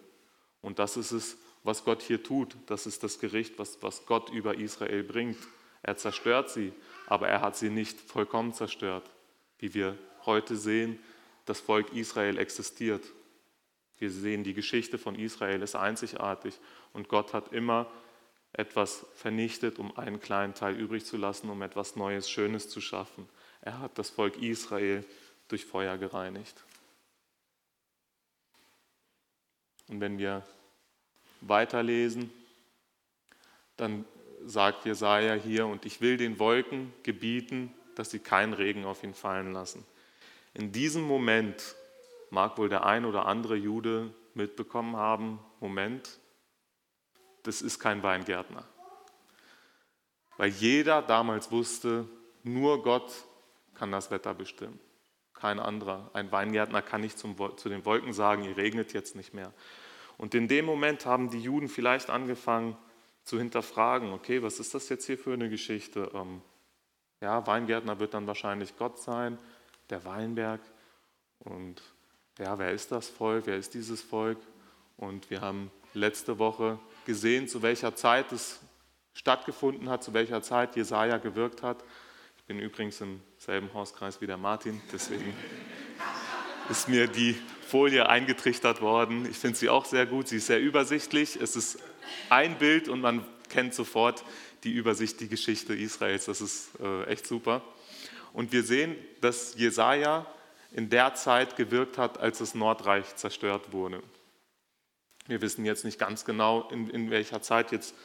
Und 0.60 0.78
das 0.78 0.96
ist 0.96 1.10
es, 1.10 1.38
was 1.62 1.84
Gott 1.84 2.02
hier 2.02 2.22
tut. 2.22 2.56
Das 2.66 2.86
ist 2.86 3.02
das 3.02 3.18
Gericht, 3.18 3.58
was, 3.58 3.82
was 3.82 4.06
Gott 4.06 4.30
über 4.30 4.56
Israel 4.56 5.02
bringt. 5.02 5.38
Er 5.82 5.96
zerstört 5.96 6.50
sie, 6.50 6.72
aber 7.06 7.28
er 7.28 7.40
hat 7.40 7.56
sie 7.56 7.70
nicht 7.70 7.98
vollkommen 8.00 8.52
zerstört. 8.52 9.10
Wie 9.58 9.74
wir 9.74 9.98
heute 10.26 10.56
sehen, 10.56 10.98
das 11.46 11.60
Volk 11.60 11.92
Israel 11.92 12.38
existiert. 12.38 13.04
Wir 13.98 14.10
sehen, 14.10 14.44
die 14.44 14.54
Geschichte 14.54 14.98
von 14.98 15.14
Israel 15.14 15.62
ist 15.62 15.76
einzigartig 15.76 16.54
und 16.92 17.08
Gott 17.08 17.34
hat 17.34 17.52
immer 17.52 17.90
etwas 18.52 19.06
vernichtet, 19.14 19.78
um 19.78 19.96
einen 19.96 20.20
kleinen 20.20 20.54
Teil 20.54 20.74
übrig 20.74 21.04
zu 21.04 21.16
lassen, 21.16 21.50
um 21.50 21.62
etwas 21.62 21.96
Neues, 21.96 22.28
Schönes 22.28 22.68
zu 22.68 22.80
schaffen. 22.80 23.28
Er 23.60 23.78
hat 23.78 23.98
das 23.98 24.10
Volk 24.10 24.40
Israel 24.42 25.04
durch 25.48 25.64
Feuer 25.64 25.98
gereinigt. 25.98 26.64
Und 29.88 30.00
wenn 30.00 30.18
wir 30.18 30.44
weiterlesen, 31.40 32.32
dann 33.76 34.04
sagt 34.44 34.84
Jesaja 34.84 35.34
hier, 35.34 35.66
und 35.66 35.84
ich 35.86 36.00
will 36.00 36.16
den 36.16 36.38
Wolken 36.38 36.92
gebieten, 37.02 37.72
dass 37.94 38.10
sie 38.10 38.18
keinen 38.18 38.52
Regen 38.52 38.84
auf 38.84 39.02
ihn 39.02 39.14
fallen 39.14 39.52
lassen. 39.52 39.84
In 40.54 40.72
diesem 40.72 41.02
Moment 41.02 41.74
mag 42.30 42.58
wohl 42.58 42.68
der 42.68 42.84
ein 42.86 43.04
oder 43.04 43.26
andere 43.26 43.56
Jude 43.56 44.12
mitbekommen 44.34 44.96
haben, 44.96 45.38
Moment, 45.60 46.18
das 47.42 47.62
ist 47.62 47.78
kein 47.78 48.02
Weingärtner. 48.02 48.64
Weil 50.36 50.50
jeder 50.50 51.02
damals 51.02 51.50
wusste, 51.50 52.08
nur 52.42 52.82
Gott 52.82 53.12
kann 53.74 53.92
das 53.92 54.10
Wetter 54.10 54.34
bestimmen. 54.34 54.78
Kein 55.34 55.58
anderer. 55.58 56.10
Ein 56.12 56.30
Weingärtner 56.32 56.82
kann 56.82 57.00
nicht 57.00 57.18
zum, 57.18 57.36
zu 57.56 57.68
den 57.68 57.84
Wolken 57.84 58.12
sagen, 58.12 58.44
ihr 58.44 58.56
regnet 58.56 58.92
jetzt 58.92 59.16
nicht 59.16 59.34
mehr. 59.34 59.52
Und 60.18 60.34
in 60.34 60.48
dem 60.48 60.66
Moment 60.66 61.06
haben 61.06 61.30
die 61.30 61.40
Juden 61.40 61.68
vielleicht 61.68 62.10
angefangen, 62.10 62.76
zu 63.24 63.38
hinterfragen, 63.38 64.12
okay, 64.12 64.42
was 64.42 64.60
ist 64.60 64.74
das 64.74 64.88
jetzt 64.88 65.06
hier 65.06 65.18
für 65.18 65.32
eine 65.32 65.48
Geschichte? 65.48 66.10
Ähm, 66.14 66.42
ja, 67.20 67.46
Weingärtner 67.46 68.00
wird 68.00 68.14
dann 68.14 68.26
wahrscheinlich 68.26 68.76
Gott 68.76 68.98
sein, 68.98 69.38
der 69.90 70.04
Weinberg. 70.04 70.60
Und 71.40 71.82
ja, 72.38 72.58
wer 72.58 72.72
ist 72.72 72.92
das 72.92 73.08
Volk? 73.08 73.46
Wer 73.46 73.56
ist 73.56 73.74
dieses 73.74 74.02
Volk? 74.02 74.38
Und 74.96 75.30
wir 75.30 75.40
haben 75.40 75.70
letzte 75.94 76.38
Woche 76.38 76.78
gesehen, 77.04 77.48
zu 77.48 77.62
welcher 77.62 77.94
Zeit 77.94 78.32
es 78.32 78.60
stattgefunden 79.12 79.88
hat, 79.88 80.02
zu 80.02 80.14
welcher 80.14 80.42
Zeit 80.42 80.76
Jesaja 80.76 81.18
gewirkt 81.18 81.62
hat. 81.62 81.84
Ich 82.38 82.44
bin 82.44 82.58
übrigens 82.58 83.00
im 83.00 83.20
selben 83.38 83.72
Hauskreis 83.74 84.20
wie 84.20 84.26
der 84.26 84.36
Martin, 84.36 84.80
deswegen 84.92 85.34
ist 86.70 86.88
mir 86.88 87.08
die 87.08 87.36
Folie 87.66 88.08
eingetrichtert 88.08 88.80
worden. 88.80 89.26
Ich 89.28 89.36
finde 89.36 89.58
sie 89.58 89.68
auch 89.68 89.84
sehr 89.84 90.06
gut, 90.06 90.28
sie 90.28 90.36
ist 90.36 90.46
sehr 90.46 90.60
übersichtlich. 90.60 91.34
Es 91.34 91.56
ist 91.56 91.80
ein 92.28 92.58
Bild 92.58 92.88
und 92.88 93.00
man 93.00 93.24
kennt 93.48 93.74
sofort 93.74 94.24
die 94.62 94.72
Übersicht, 94.72 95.18
die 95.18 95.28
Geschichte 95.28 95.74
Israels. 95.74 96.26
Das 96.26 96.40
ist 96.40 96.70
äh, 96.80 97.04
echt 97.06 97.26
super. 97.26 97.62
Und 98.32 98.52
wir 98.52 98.62
sehen, 98.62 98.94
dass 99.20 99.56
Jesaja 99.56 100.26
in 100.72 100.88
der 100.90 101.14
Zeit 101.14 101.56
gewirkt 101.56 101.98
hat, 101.98 102.18
als 102.18 102.38
das 102.38 102.54
Nordreich 102.54 103.16
zerstört 103.16 103.72
wurde. 103.72 104.00
Wir 105.26 105.42
wissen 105.42 105.64
jetzt 105.64 105.84
nicht 105.84 105.98
ganz 105.98 106.24
genau, 106.24 106.68
in, 106.70 106.88
in 106.88 107.10
welcher 107.10 107.42
Zeit 107.42 107.72
jetzt 107.72 107.96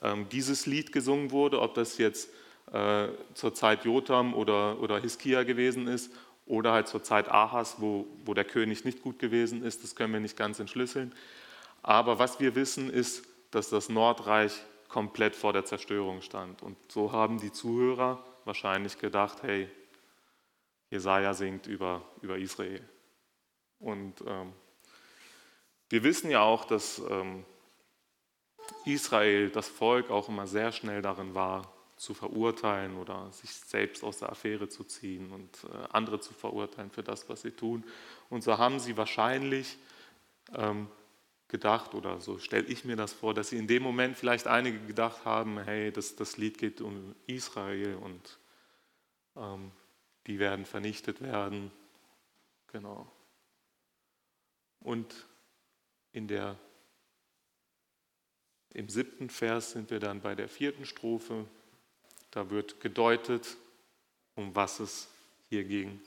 ähm, 0.00 0.28
dieses 0.30 0.66
Lied 0.66 0.92
gesungen 0.92 1.32
wurde, 1.32 1.60
ob 1.60 1.74
das 1.74 1.98
jetzt 1.98 2.30
äh, 2.72 3.08
zur 3.34 3.52
Zeit 3.52 3.84
Jotam 3.84 4.32
oder, 4.32 4.80
oder 4.80 5.00
Hiskia 5.00 5.42
gewesen 5.42 5.88
ist 5.88 6.12
oder 6.46 6.72
halt 6.72 6.88
zur 6.88 7.02
Zeit 7.02 7.28
Ahas, 7.28 7.76
wo, 7.78 8.06
wo 8.24 8.34
der 8.34 8.44
König 8.44 8.84
nicht 8.84 9.02
gut 9.02 9.18
gewesen 9.18 9.64
ist. 9.64 9.82
Das 9.82 9.94
können 9.94 10.12
wir 10.12 10.20
nicht 10.20 10.36
ganz 10.36 10.58
entschlüsseln. 10.58 11.14
Aber 11.82 12.18
was 12.18 12.40
wir 12.40 12.54
wissen, 12.54 12.90
ist, 12.90 13.24
dass 13.50 13.68
das 13.68 13.88
Nordreich 13.88 14.52
komplett 14.88 15.34
vor 15.34 15.52
der 15.52 15.64
Zerstörung 15.64 16.22
stand. 16.22 16.62
Und 16.62 16.76
so 16.90 17.12
haben 17.12 17.40
die 17.40 17.52
Zuhörer 17.52 18.22
wahrscheinlich 18.44 18.98
gedacht, 18.98 19.42
hey, 19.42 19.68
Jesaja 20.90 21.32
singt 21.32 21.66
über, 21.66 22.02
über 22.20 22.36
Israel. 22.36 22.86
Und 23.78 24.20
ähm, 24.26 24.52
wir 25.88 26.02
wissen 26.02 26.30
ja 26.30 26.42
auch, 26.42 26.64
dass 26.64 27.00
ähm, 27.10 27.44
Israel, 28.84 29.50
das 29.50 29.68
Volk, 29.68 30.10
auch 30.10 30.28
immer 30.28 30.46
sehr 30.46 30.72
schnell 30.72 31.02
darin 31.02 31.34
war, 31.34 31.72
zu 32.02 32.14
verurteilen 32.14 32.96
oder 32.96 33.30
sich 33.30 33.52
selbst 33.52 34.02
aus 34.02 34.18
der 34.18 34.30
Affäre 34.30 34.68
zu 34.68 34.82
ziehen 34.82 35.30
und 35.30 35.64
äh, 35.72 35.86
andere 35.92 36.18
zu 36.18 36.34
verurteilen 36.34 36.90
für 36.90 37.04
das, 37.04 37.28
was 37.28 37.42
sie 37.42 37.52
tun. 37.52 37.84
Und 38.28 38.42
so 38.42 38.58
haben 38.58 38.80
sie 38.80 38.96
wahrscheinlich 38.96 39.78
ähm, 40.52 40.88
gedacht 41.46 41.94
oder 41.94 42.20
so 42.20 42.38
stelle 42.38 42.66
ich 42.66 42.84
mir 42.84 42.96
das 42.96 43.12
vor, 43.12 43.34
dass 43.34 43.50
sie 43.50 43.56
in 43.56 43.68
dem 43.68 43.84
Moment 43.84 44.16
vielleicht 44.16 44.48
einige 44.48 44.80
gedacht 44.80 45.24
haben, 45.24 45.60
hey, 45.60 45.92
das, 45.92 46.16
das 46.16 46.38
Lied 46.38 46.58
geht 46.58 46.80
um 46.80 47.14
Israel 47.28 47.94
und 47.94 48.40
ähm, 49.36 49.70
die 50.26 50.40
werden 50.40 50.64
vernichtet 50.64 51.20
werden. 51.20 51.70
Genau. 52.72 53.08
Und 54.80 55.28
in 56.10 56.26
der, 56.26 56.58
im 58.74 58.88
siebten 58.88 59.30
Vers 59.30 59.70
sind 59.70 59.90
wir 59.92 60.00
dann 60.00 60.20
bei 60.20 60.34
der 60.34 60.48
vierten 60.48 60.84
Strophe. 60.84 61.46
Da 62.32 62.50
wird 62.50 62.80
gedeutet, 62.80 63.56
um 64.34 64.54
was 64.54 64.80
es 64.80 65.08
hier 65.48 65.64
ging. 65.64 66.00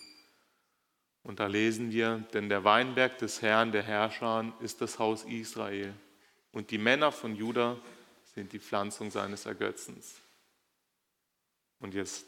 Und 1.23 1.39
da 1.39 1.47
lesen 1.47 1.91
wir, 1.91 2.17
denn 2.33 2.49
der 2.49 2.63
Weinberg 2.63 3.17
des 3.19 3.41
Herrn, 3.41 3.71
der 3.71 3.83
Herrscher, 3.83 4.53
ist 4.59 4.81
das 4.81 4.99
Haus 4.99 5.23
Israel. 5.23 5.93
Und 6.51 6.71
die 6.71 6.77
Männer 6.77 7.11
von 7.11 7.35
Juda 7.35 7.77
sind 8.33 8.53
die 8.53 8.59
Pflanzung 8.59 9.11
seines 9.11 9.45
Ergötzens. 9.45 10.21
Und 11.79 11.93
jetzt 11.93 12.25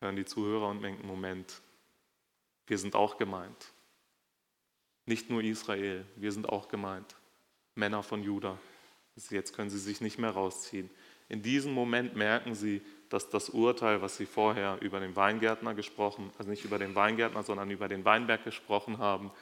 hören 0.00 0.16
die 0.16 0.24
Zuhörer 0.24 0.68
und 0.68 0.82
denken, 0.82 1.06
Moment, 1.06 1.60
wir 2.66 2.78
sind 2.78 2.94
auch 2.94 3.16
gemeint. 3.16 3.72
Nicht 5.06 5.30
nur 5.30 5.42
Israel, 5.42 6.04
wir 6.14 6.30
sind 6.30 6.48
auch 6.48 6.68
gemeint. 6.68 7.16
Männer 7.74 8.02
von 8.02 8.22
Juda. 8.22 8.58
Jetzt 9.30 9.54
können 9.54 9.70
sie 9.70 9.78
sich 9.78 10.00
nicht 10.00 10.18
mehr 10.18 10.30
rausziehen. 10.30 10.88
In 11.28 11.42
diesem 11.42 11.72
Moment 11.72 12.16
merken 12.16 12.54
sie, 12.54 12.82
dass 13.10 13.28
das 13.28 13.50
Urteil, 13.50 14.00
was 14.00 14.16
sie 14.16 14.24
vorher 14.24 14.80
über 14.80 15.00
den 15.00 15.14
Weingärtner 15.16 15.74
gesprochen, 15.74 16.32
also 16.38 16.48
nicht 16.48 16.64
über 16.64 16.78
den 16.78 16.94
Weingärtner, 16.94 17.42
sondern 17.42 17.70
über 17.70 17.88
den 17.88 18.04
Weinberg 18.04 18.44
gesprochen 18.44 18.98
haben, 18.98 19.32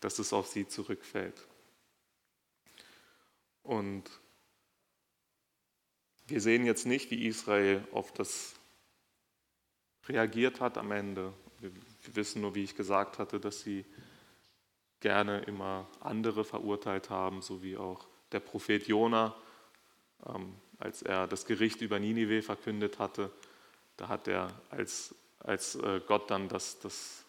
dass 0.00 0.20
es 0.20 0.32
auf 0.32 0.46
sie 0.46 0.68
zurückfällt. 0.68 1.46
Und 3.64 4.04
wir 6.28 6.40
sehen 6.40 6.64
jetzt 6.64 6.86
nicht, 6.86 7.10
wie 7.10 7.26
Israel 7.26 7.86
auf 7.90 8.12
das 8.12 8.54
reagiert 10.06 10.60
hat 10.60 10.78
am 10.78 10.92
Ende. 10.92 11.32
Wir, 11.58 11.72
wissen 12.14 12.40
nur, 12.40 12.54
wie 12.54 12.62
ich 12.62 12.76
gesagt 12.76 13.18
hatte, 13.18 13.40
dass 13.40 13.60
sie 13.60 13.84
gerne 15.00 15.40
immer 15.40 15.86
andere 16.00 16.44
verurteilt 16.44 17.10
haben, 17.10 17.42
so 17.42 17.62
wie 17.62 17.76
auch 17.76 18.06
der 18.32 18.40
Prophet 18.40 18.86
Jona, 18.86 19.34
ähm, 20.24 20.54
als 20.78 21.02
er 21.02 21.26
das 21.26 21.44
Gericht 21.44 21.80
über 21.80 21.98
Ninive 21.98 22.42
verkündet 22.42 22.98
hatte. 22.98 23.30
Da 23.96 24.08
hat 24.08 24.28
er, 24.28 24.52
als, 24.70 25.14
als 25.40 25.74
äh, 25.76 26.00
Gott 26.06 26.30
dann 26.30 26.48
das, 26.48 26.78
das 26.78 27.24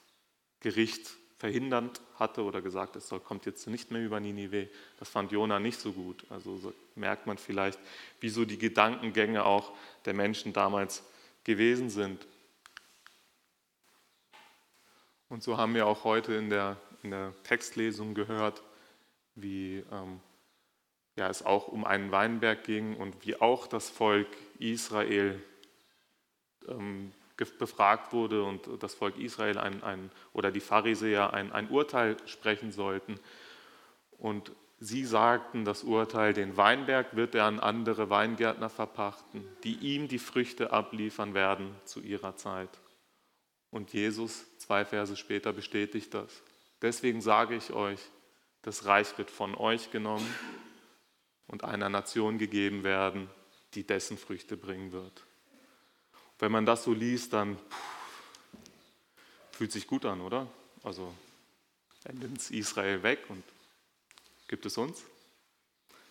Gericht 0.59 1.09
verhindert 1.37 2.01
hatte 2.15 2.43
oder 2.43 2.61
gesagt, 2.61 2.97
es 2.97 3.07
soll, 3.07 3.21
kommt 3.21 3.45
jetzt 3.45 3.65
nicht 3.67 3.91
mehr 3.91 4.03
über 4.03 4.19
Ninive, 4.19 4.69
das 4.99 5.09
fand 5.09 5.31
Jona 5.31 5.59
nicht 5.59 5.79
so 5.79 5.93
gut. 5.93 6.25
Also 6.29 6.57
so 6.57 6.73
merkt 6.95 7.27
man 7.27 7.37
vielleicht, 7.37 7.79
wie 8.19 8.29
so 8.29 8.45
die 8.45 8.57
Gedankengänge 8.57 9.45
auch 9.45 9.71
der 10.05 10.13
Menschen 10.13 10.51
damals 10.51 11.01
gewesen 11.45 11.89
sind. 11.89 12.27
Und 15.29 15.43
so 15.43 15.57
haben 15.57 15.73
wir 15.75 15.87
auch 15.87 16.03
heute 16.03 16.33
in 16.33 16.49
der, 16.49 16.77
in 17.03 17.11
der 17.11 17.33
Textlesung 17.43 18.15
gehört, 18.15 18.61
wie 19.35 19.83
ähm, 19.91 20.19
ja, 21.19 21.29
es 21.29 21.45
auch 21.45 21.67
um 21.67 21.85
einen 21.85 22.11
Weinberg 22.11 22.63
ging 22.63 22.95
und 22.95 23.25
wie 23.25 23.39
auch 23.39 23.67
das 23.67 23.89
Volk 23.89 24.27
Israel 24.57 25.39
ähm, 26.67 27.11
befragt 27.35 28.11
wurde 28.11 28.43
und 28.43 28.67
das 28.81 28.95
Volk 28.95 29.17
Israel 29.17 29.57
ein, 29.57 29.83
ein, 29.83 30.11
oder 30.33 30.51
die 30.51 30.59
Pharisäer 30.59 31.33
ein, 31.33 31.51
ein 31.51 31.69
Urteil 31.69 32.17
sprechen 32.25 32.71
sollten. 32.71 33.19
Und 34.17 34.51
sie 34.79 35.05
sagten 35.05 35.63
das 35.63 35.83
Urteil, 35.83 36.33
den 36.33 36.57
Weinberg 36.57 37.15
wird 37.15 37.35
er 37.35 37.45
an 37.45 37.59
andere 37.59 38.09
Weingärtner 38.09 38.69
verpachten, 38.69 39.45
die 39.63 39.75
ihm 39.75 40.07
die 40.07 40.19
Früchte 40.19 40.71
abliefern 40.71 41.33
werden 41.33 41.73
zu 41.85 42.01
ihrer 42.01 42.35
Zeit. 42.35 42.69
Und 43.71 43.93
Jesus, 43.93 44.57
zwei 44.57 44.83
Verse 44.83 45.15
später, 45.15 45.53
bestätigt 45.53 46.13
das. 46.13 46.43
Deswegen 46.81 47.21
sage 47.21 47.55
ich 47.55 47.71
euch, 47.71 47.99
das 48.61 48.85
Reich 48.85 49.17
wird 49.17 49.31
von 49.31 49.55
euch 49.55 49.91
genommen 49.91 50.27
und 51.49 51.63
einer 51.63 51.89
Nation 51.89 52.37
gegeben 52.37 52.83
werden, 52.83 53.29
die 53.73 53.83
dessen 53.83 54.17
Früchte 54.17 54.55
bringen 54.55 54.91
wird. 54.91 55.23
Wenn 56.37 56.51
man 56.51 56.65
das 56.65 56.85
so 56.85 56.93
liest, 56.93 57.33
dann 57.33 57.57
pff, 57.57 57.99
fühlt 59.51 59.71
sich 59.71 59.87
gut 59.87 60.05
an, 60.05 60.21
oder? 60.21 60.47
Also 60.83 61.13
er 62.05 62.13
nimmt 62.13 62.49
Israel 62.49 63.03
weg 63.03 63.19
und 63.27 63.43
gibt 64.47 64.65
es 64.65 64.77
uns. 64.77 65.03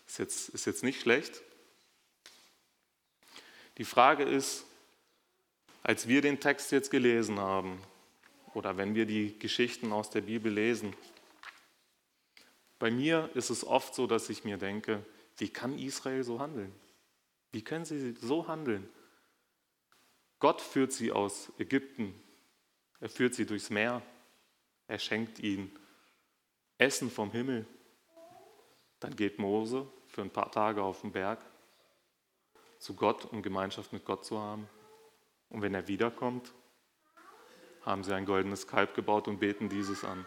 Ist 0.07 0.19
jetzt, 0.19 0.49
ist 0.51 0.67
jetzt 0.67 0.83
nicht 0.83 1.01
schlecht. 1.01 1.41
Die 3.79 3.85
Frage 3.85 4.25
ist, 4.25 4.65
als 5.83 6.09
wir 6.09 6.21
den 6.21 6.41
Text 6.41 6.73
jetzt 6.73 6.91
gelesen 6.91 7.39
haben 7.39 7.81
oder 8.55 8.77
wenn 8.77 8.95
wir 8.95 9.07
die 9.07 9.39
Geschichten 9.39 9.93
aus 9.93 10.11
der 10.11 10.23
Bibel 10.23 10.53
lesen, 10.53 10.95
bei 12.79 12.91
mir 12.91 13.31
ist 13.35 13.51
es 13.51 13.65
oft 13.65 13.95
so, 13.95 14.07
dass 14.07 14.29
ich 14.31 14.45
mir 14.45 14.57
denke, 14.57 15.05
wie 15.39 15.49
kann 15.49 15.79
Israel 15.79 16.23
so 16.25 16.41
handeln? 16.41 16.75
Wie 17.53 17.63
können 17.63 17.85
sie 17.85 18.13
so 18.13 18.47
handeln? 18.47 18.89
Gott 20.39 20.61
führt 20.61 20.93
sie 20.93 21.11
aus 21.11 21.53
Ägypten, 21.59 22.15
er 23.01 23.09
führt 23.09 23.35
sie 23.35 23.47
durchs 23.47 23.71
Meer, 23.71 24.03
er 24.87 24.99
schenkt 24.99 25.39
ihnen 25.39 25.77
Essen 26.77 27.11
vom 27.11 27.33
Himmel. 27.33 27.67
Dann 29.01 29.17
geht 29.17 29.39
Mose 29.39 29.91
für 30.09 30.23
ein 30.23 30.31
paar 30.31 30.51
Tage 30.51 30.83
auf 30.83 31.01
den 31.01 31.13
Berg 31.13 31.45
zu 32.79 32.95
Gott, 32.95 33.25
um 33.25 33.43
Gemeinschaft 33.43 33.93
mit 33.93 34.05
Gott 34.05 34.25
zu 34.25 34.39
haben. 34.39 34.69
Und 35.49 35.63
wenn 35.63 35.75
er 35.75 35.89
wiederkommt, 35.89 36.53
haben 37.83 38.05
sie 38.05 38.15
ein 38.15 38.27
goldenes 38.27 38.67
Kalb 38.67 38.95
gebaut 38.95 39.29
und 39.29 39.39
beten 39.39 39.69
dieses 39.69 40.05
an. 40.05 40.27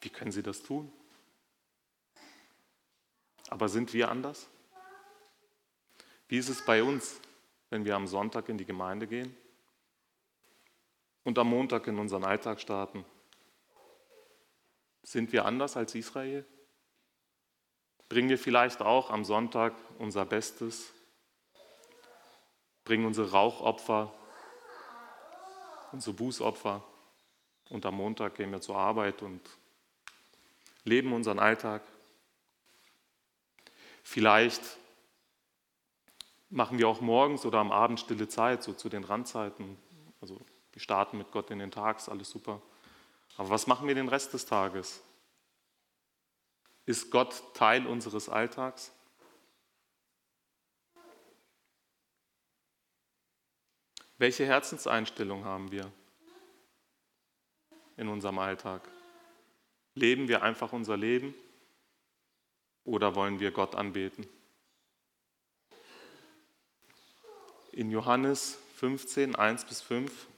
Wie 0.00 0.08
können 0.08 0.32
sie 0.32 0.42
das 0.42 0.62
tun? 0.62 0.92
Aber 3.50 3.68
sind 3.68 3.92
wir 3.92 4.10
anders? 4.10 4.48
Wie 6.28 6.38
ist 6.38 6.48
es 6.48 6.64
bei 6.64 6.82
uns, 6.82 7.20
wenn 7.68 7.84
wir 7.84 7.96
am 7.96 8.06
Sonntag 8.06 8.48
in 8.48 8.56
die 8.56 8.64
Gemeinde 8.64 9.06
gehen 9.06 9.36
und 11.24 11.38
am 11.38 11.50
Montag 11.50 11.86
in 11.86 11.98
unseren 11.98 12.24
Alltag 12.24 12.60
starten? 12.60 13.04
Sind 15.02 15.32
wir 15.32 15.44
anders 15.44 15.76
als 15.76 15.94
Israel? 15.94 16.46
Bringen 18.08 18.30
wir 18.30 18.38
vielleicht 18.38 18.80
auch 18.80 19.10
am 19.10 19.24
Sonntag 19.24 19.74
unser 19.98 20.24
Bestes 20.24 20.92
bringen 22.90 23.06
unsere 23.06 23.30
Rauchopfer, 23.30 24.12
unsere 25.92 26.12
Bußopfer 26.16 26.82
und 27.68 27.86
am 27.86 27.94
Montag 27.94 28.34
gehen 28.34 28.50
wir 28.50 28.60
zur 28.60 28.76
Arbeit 28.76 29.22
und 29.22 29.40
leben 30.82 31.12
unseren 31.12 31.38
Alltag. 31.38 31.82
Vielleicht 34.02 34.62
machen 36.50 36.78
wir 36.78 36.88
auch 36.88 37.00
morgens 37.00 37.46
oder 37.46 37.58
am 37.58 37.72
Abend 37.72 38.00
stille 38.00 38.28
Zeit, 38.28 38.62
so 38.62 38.72
zu 38.72 38.88
den 38.88 39.04
Randzeiten. 39.04 39.78
Also 40.20 40.38
wir 40.72 40.80
starten 40.80 41.18
mit 41.18 41.30
Gott 41.32 41.50
in 41.50 41.58
den 41.58 41.70
Tag, 41.70 41.98
ist 41.98 42.08
alles 42.08 42.30
super. 42.30 42.60
Aber 43.36 43.50
was 43.50 43.66
machen 43.66 43.88
wir 43.88 43.94
den 43.94 44.08
Rest 44.08 44.34
des 44.34 44.46
Tages? 44.46 45.00
Ist 46.86 47.10
Gott 47.10 47.54
Teil 47.54 47.86
unseres 47.86 48.28
Alltags? 48.28 48.92
Welche 54.18 54.44
Herzenseinstellung 54.44 55.44
haben 55.44 55.70
wir 55.70 55.90
in 57.96 58.08
unserem 58.08 58.38
Alltag? 58.38 58.86
Leben 59.94 60.28
wir 60.28 60.42
einfach 60.42 60.72
unser 60.72 60.96
Leben 60.96 61.34
oder 62.84 63.14
wollen 63.14 63.40
wir 63.40 63.50
Gott 63.50 63.74
anbeten? 63.74 64.26
In 67.72 67.90
Johannes 67.90 68.58
15, 68.76 69.36
1 69.36 69.64
bis 69.64 69.80
5 69.80 70.28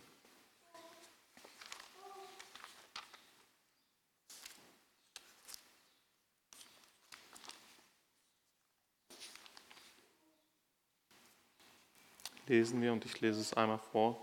lesen 12.52 12.82
wir 12.82 12.92
und 12.92 13.04
ich 13.06 13.18
lese 13.22 13.40
es 13.40 13.54
einmal 13.54 13.78
vor. 13.78 14.20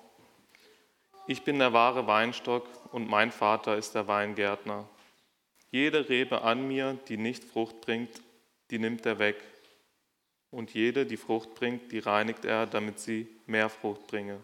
Ich 1.26 1.44
bin 1.44 1.58
der 1.58 1.74
wahre 1.74 2.06
Weinstock 2.06 2.68
und 2.92 3.10
mein 3.10 3.32
Vater 3.32 3.76
ist 3.76 3.96
der 3.96 4.08
Weingärtner. 4.08 4.88
Jede 5.72 6.10
Rebe 6.10 6.42
an 6.42 6.68
mir, 6.68 6.98
die 7.08 7.18
nicht 7.18 7.44
Frucht 7.44 7.82
bringt, 7.82 8.22
die 8.72 8.80
nimmt 8.80 9.06
er 9.06 9.20
weg. 9.20 9.38
Und 10.52 10.74
jede, 10.74 11.06
die 11.06 11.18
Frucht 11.18 11.54
bringt, 11.54 11.92
die 11.92 12.00
reinigt 12.00 12.44
er, 12.44 12.66
damit 12.66 13.00
sie 13.00 13.28
mehr 13.46 13.70
Frucht 13.70 14.08
bringe. 14.08 14.40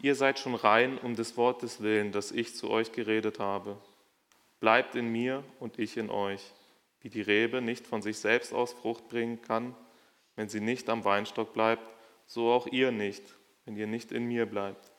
Ihr 0.00 0.14
seid 0.14 0.38
schon 0.38 0.54
rein 0.54 0.98
um 0.98 1.16
des 1.16 1.36
Wortes 1.36 1.82
willen, 1.82 2.12
das 2.12 2.30
ich 2.30 2.54
zu 2.54 2.70
euch 2.70 2.92
geredet 2.92 3.38
habe. 3.38 3.76
bleibt 4.60 4.94
in 4.94 5.08
mir 5.10 5.42
und 5.58 5.80
ich 5.80 5.96
in 5.96 6.08
euch. 6.08 6.52
Wie 7.00 7.08
die 7.08 7.20
Rebe 7.20 7.60
nicht 7.60 7.84
von 7.84 8.00
sich 8.00 8.18
selbst 8.18 8.52
aus 8.52 8.72
Frucht 8.72 9.08
bringen 9.08 9.42
kann, 9.42 9.74
wenn 10.36 10.48
sie 10.48 10.60
nicht 10.60 10.88
am 10.88 11.04
Weinstock 11.04 11.52
bleibt, 11.52 11.82
so 12.26 12.48
auch 12.52 12.68
ihr 12.68 12.92
nicht, 12.92 13.22
wenn 13.64 13.76
ihr 13.76 13.88
nicht 13.88 14.12
in 14.12 14.26
mir 14.26 14.46
bleibt. 14.46 14.92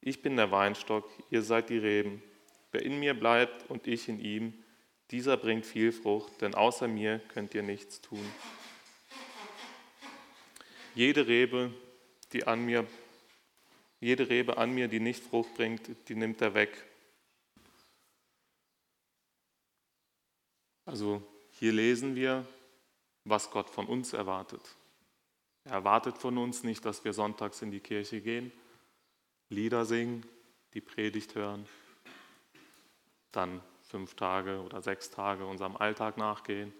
Ich 0.00 0.20
bin 0.20 0.36
der 0.36 0.50
Weinstock, 0.50 1.08
ihr 1.30 1.42
seid 1.42 1.70
die 1.70 1.78
Reben. 1.78 2.24
Wer 2.72 2.82
in 2.82 2.98
mir 2.98 3.14
bleibt 3.14 3.70
und 3.70 3.86
ich 3.86 4.08
in 4.08 4.18
ihm, 4.18 4.63
dieser 5.10 5.36
bringt 5.36 5.66
viel 5.66 5.92
Frucht, 5.92 6.40
denn 6.40 6.54
außer 6.54 6.88
mir 6.88 7.18
könnt 7.28 7.54
ihr 7.54 7.62
nichts 7.62 8.00
tun. 8.00 8.24
Jede 10.94 11.26
Rebe, 11.26 11.72
die 12.32 12.46
an 12.46 12.64
mir, 12.64 12.86
jede 14.00 14.28
Rebe 14.28 14.56
an 14.56 14.70
mir, 14.72 14.88
die 14.88 15.00
nicht 15.00 15.22
Frucht 15.22 15.54
bringt, 15.54 16.08
die 16.08 16.14
nimmt 16.14 16.40
er 16.40 16.54
weg. 16.54 16.84
Also 20.86 21.22
hier 21.52 21.72
lesen 21.72 22.14
wir, 22.14 22.46
was 23.24 23.50
Gott 23.50 23.70
von 23.70 23.86
uns 23.86 24.12
erwartet. 24.12 24.76
Er 25.64 25.72
erwartet 25.72 26.18
von 26.18 26.36
uns 26.36 26.62
nicht, 26.62 26.84
dass 26.84 27.04
wir 27.04 27.12
sonntags 27.12 27.62
in 27.62 27.70
die 27.70 27.80
Kirche 27.80 28.20
gehen, 28.20 28.52
Lieder 29.48 29.84
singen, 29.84 30.26
die 30.74 30.80
Predigt 30.80 31.34
hören, 31.34 31.66
dann 33.32 33.62
fünf 33.94 34.16
Tage 34.16 34.60
oder 34.60 34.82
sechs 34.82 35.08
Tage 35.08 35.46
unserem 35.46 35.76
Alltag 35.76 36.16
nachgehen 36.16 36.72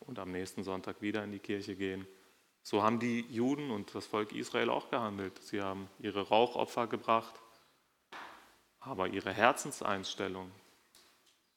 und 0.00 0.18
am 0.18 0.32
nächsten 0.32 0.64
Sonntag 0.64 1.00
wieder 1.00 1.22
in 1.22 1.30
die 1.30 1.38
Kirche 1.38 1.76
gehen. 1.76 2.04
So 2.64 2.82
haben 2.82 2.98
die 2.98 3.20
Juden 3.30 3.70
und 3.70 3.94
das 3.94 4.06
Volk 4.06 4.32
Israel 4.32 4.68
auch 4.68 4.90
gehandelt. 4.90 5.40
Sie 5.40 5.62
haben 5.62 5.88
ihre 6.00 6.22
Rauchopfer 6.22 6.88
gebracht, 6.88 7.32
aber 8.80 9.06
ihre 9.06 9.32
Herzenseinstellung, 9.32 10.50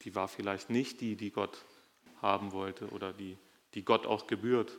die 0.02 0.14
war 0.14 0.28
vielleicht 0.28 0.70
nicht 0.70 1.02
die, 1.02 1.16
die 1.16 1.32
Gott 1.32 1.66
haben 2.22 2.52
wollte 2.52 2.88
oder 2.90 3.12
die, 3.12 3.40
die 3.74 3.84
Gott 3.84 4.06
auch 4.06 4.28
gebührt. 4.28 4.72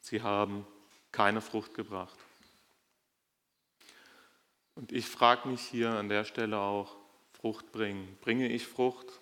Sie 0.00 0.20
haben 0.20 0.66
keine 1.12 1.40
Frucht 1.40 1.74
gebracht. 1.74 2.18
Und 4.74 4.90
ich 4.90 5.06
frage 5.06 5.46
mich 5.46 5.60
hier 5.60 5.90
an 5.90 6.08
der 6.08 6.24
Stelle 6.24 6.58
auch, 6.58 7.01
Frucht 7.42 7.72
bringen. 7.72 8.16
Bringe 8.20 8.48
ich 8.48 8.68
Frucht? 8.68 9.20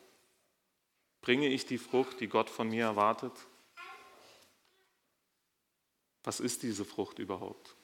Bringe 1.23 1.49
ich 1.49 1.65
die 1.65 1.79
Frucht, 1.79 2.21
die 2.21 2.29
Gott 2.29 2.51
von 2.51 2.69
mir 2.69 2.85
erwartet? 2.85 3.33
Was 6.23 6.39
ist 6.39 6.63
diese 6.63 6.85
Frucht 6.85 7.19
überhaupt? 7.19 7.77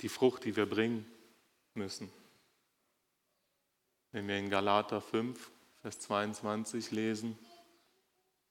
Die 0.00 0.08
Frucht, 0.08 0.44
die 0.44 0.56
wir 0.56 0.66
bringen 0.66 1.08
müssen. 1.74 2.12
Wenn 4.10 4.26
wir 4.26 4.38
in 4.38 4.50
Galater 4.50 5.00
5, 5.00 5.52
Vers 5.82 6.00
22 6.00 6.90
lesen, 6.90 7.38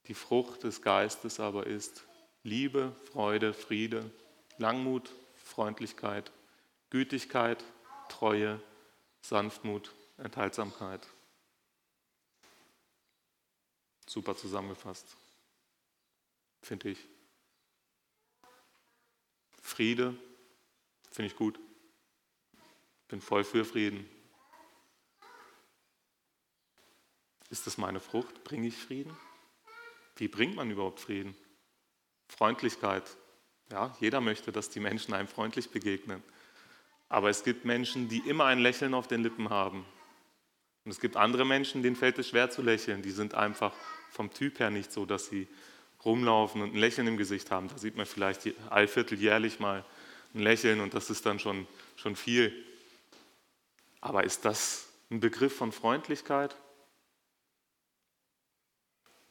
die 0.08 0.14
Frucht 0.14 0.64
des 0.64 0.82
Geistes 0.82 1.42
aber 1.42 1.68
ist 1.68 2.08
Liebe, 2.44 2.96
Freude, 3.12 3.54
Friede, 3.54 4.10
Langmut, 4.58 5.14
Freundlichkeit, 5.36 6.32
Gütigkeit, 6.90 7.62
Treue, 8.08 8.62
Sanftmut, 9.22 9.94
Enthaltsamkeit. 10.20 11.08
Super 14.06 14.36
zusammengefasst, 14.36 15.16
finde 16.62 16.90
ich. 16.90 17.08
Friede 19.62 20.18
finde 21.12 21.28
ich 21.28 21.36
gut. 21.36 21.60
Bin 23.08 23.22
voll 23.22 23.44
für 23.44 23.66
Frieden. 23.66 24.10
Ist 27.50 27.66
das 27.66 27.78
meine 27.78 28.00
Frucht? 28.00 28.44
Bringe 28.44 28.68
ich 28.68 28.78
Frieden? 28.78 29.16
Wie 30.16 30.28
bringt 30.28 30.56
man 30.56 30.70
überhaupt 30.70 31.00
Frieden? 31.00 31.36
Freundlichkeit. 32.28 33.18
Ja, 33.72 33.96
jeder 34.00 34.22
möchte, 34.22 34.52
dass 34.52 34.70
die 34.70 34.80
Menschen 34.80 35.14
einem 35.14 35.28
freundlich 35.28 35.70
begegnen. 35.70 36.24
Aber 37.08 37.30
es 37.30 37.44
gibt 37.44 37.66
Menschen, 37.66 38.10
die 38.10 38.20
immer 38.28 38.46
ein 38.46 38.60
Lächeln 38.60 38.94
auf 38.94 39.08
den 39.08 39.24
Lippen 39.24 39.50
haben. 39.50 39.86
Und 40.86 40.92
es 40.92 41.00
gibt 41.00 41.18
andere 41.18 41.46
Menschen, 41.46 41.84
denen 41.84 41.96
fällt 41.96 42.18
es 42.20 42.30
schwer 42.30 42.50
zu 42.50 42.62
lächeln. 42.62 43.02
Die 43.02 43.12
sind 43.12 43.34
einfach 43.34 43.74
vom 44.12 44.34
Typ 44.34 44.60
her 44.60 44.70
nicht 44.70 44.92
so, 44.92 45.06
dass 45.06 45.28
sie 45.28 45.48
rumlaufen 46.04 46.62
und 46.62 46.74
ein 46.74 46.80
Lächeln 46.80 47.08
im 47.08 47.18
Gesicht 47.18 47.52
haben. 47.52 47.68
Da 47.68 47.78
sieht 47.78 47.96
man 47.96 48.06
vielleicht 48.06 48.48
allvierteljährlich 48.70 49.60
mal 49.60 49.86
ein 50.34 50.42
Lächeln 50.42 50.80
und 50.80 50.94
das 50.94 51.10
ist 51.10 51.26
dann 51.26 51.40
schon, 51.40 51.68
schon 51.96 52.16
viel. 52.16 52.54
Aber 54.02 54.24
ist 54.24 54.46
das 54.46 54.88
ein 55.12 55.20
Begriff 55.20 55.56
von 55.56 55.72
Freundlichkeit? 55.72 56.56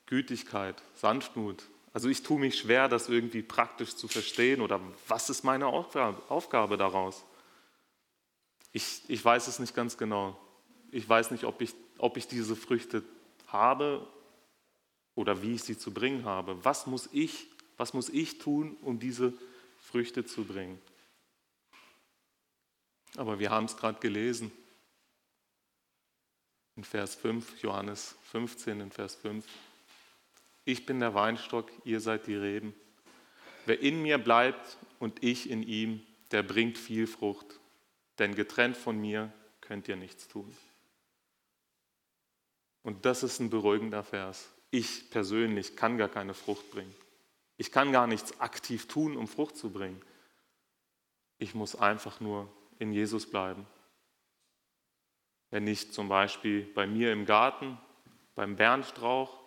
Gütigkeit, 0.07 0.83
Sanftmut. 0.95 1.65
Also 1.93 2.09
ich 2.09 2.23
tue 2.23 2.39
mich 2.39 2.59
schwer, 2.59 2.89
das 2.89 3.09
irgendwie 3.09 3.43
praktisch 3.43 3.97
zu 3.97 4.09
verstehen 4.09 4.61
oder 4.61 4.81
was 5.07 5.31
ist 5.31 5.45
meine 5.45 5.67
Aufgabe, 5.67 6.23
Aufgabe 6.29 6.77
daraus? 6.77 7.25
Ich, 8.73 9.03
ich 9.09 9.25
weiß 9.25 9.49
es 9.49 9.59
nicht 9.59 9.75
ganz 9.75 9.97
genau. 9.97 10.39
Ich 10.91 11.09
weiß 11.09 11.31
nicht, 11.31 11.45
ob 11.45 11.61
ich, 11.61 11.75
ob 11.99 12.17
ich 12.17 12.27
diese 12.27 12.57
Früchte 12.57 13.03
habe 13.49 14.07
oder 15.15 15.43
wie 15.43 15.55
ich 15.55 15.63
sie 15.63 15.77
zu 15.77 15.93
bringen 15.93 16.25
habe. 16.25 16.65
Was 16.65 16.87
muss 16.87 17.09
ich, 17.13 17.49
was 17.77 17.95
muss 17.95 18.09
ich 18.09 18.39
tun, 18.39 18.77
um 18.83 18.99
diese 18.99 19.33
Früchte 19.83 20.25
zu 20.25 20.45
bringen? 20.45 20.81
Aber 23.17 23.39
wir 23.39 23.51
haben 23.51 23.65
es 23.65 23.77
gerade 23.77 23.99
gelesen. 24.01 24.53
In 26.77 26.85
Vers 26.85 27.17
5, 27.17 27.63
Johannes 27.63 28.15
15, 28.31 28.81
in 28.81 28.93
Vers 28.93 29.17
5. 29.17 29.45
Ich 30.65 30.87
bin 30.87 31.01
der 31.01 31.15
Weinstock, 31.15 31.71
ihr 31.85 32.01
seid 32.01 32.27
die 32.27 32.37
Reben. 32.37 32.75
Wer 33.67 33.81
in 33.81 34.03
mir 34.03 34.19
bleibt 34.19 34.77
und 34.99 35.23
ich 35.25 35.51
in 35.51 35.63
ihm, 35.63 36.03
der 36.31 36.43
bringt 36.43 36.79
viel 36.79 37.07
Frucht, 37.07 37.59
denn 38.19 38.35
getrennt 38.35 38.77
von 38.77 39.01
mir 39.01 39.33
könnt 39.61 39.89
ihr 39.89 39.97
nichts 39.97 40.29
tun. 40.29 40.55
Und 42.89 43.05
das 43.05 43.23
ist 43.23 43.39
ein 43.39 43.51
beruhigender 43.51 44.03
Vers. 44.03 44.49
Ich 44.71 45.11
persönlich 45.11 45.77
kann 45.77 45.99
gar 45.99 46.09
keine 46.09 46.33
Frucht 46.33 46.71
bringen. 46.71 46.95
Ich 47.59 47.71
kann 47.71 47.93
gar 47.93 48.07
nichts 48.07 48.41
aktiv 48.41 48.89
tun, 48.89 49.15
um 49.15 49.29
Frucht 49.29 49.59
zu 49.59 49.69
bringen. 49.69 50.01
Ich 51.37 51.55
muss 51.55 51.77
einfach 51.77 52.19
nur 52.21 52.51
in 52.79 52.95
Jesus 52.95 53.31
bleiben. 53.31 53.67
Wenn 55.51 55.67
ich 55.67 55.93
zum 55.93 56.09
Beispiel 56.09 56.63
bei 56.63 56.87
mir 56.87 57.13
im 57.13 57.27
Garten, 57.27 57.79
beim 58.35 58.57
Bernstrauch, 58.57 59.39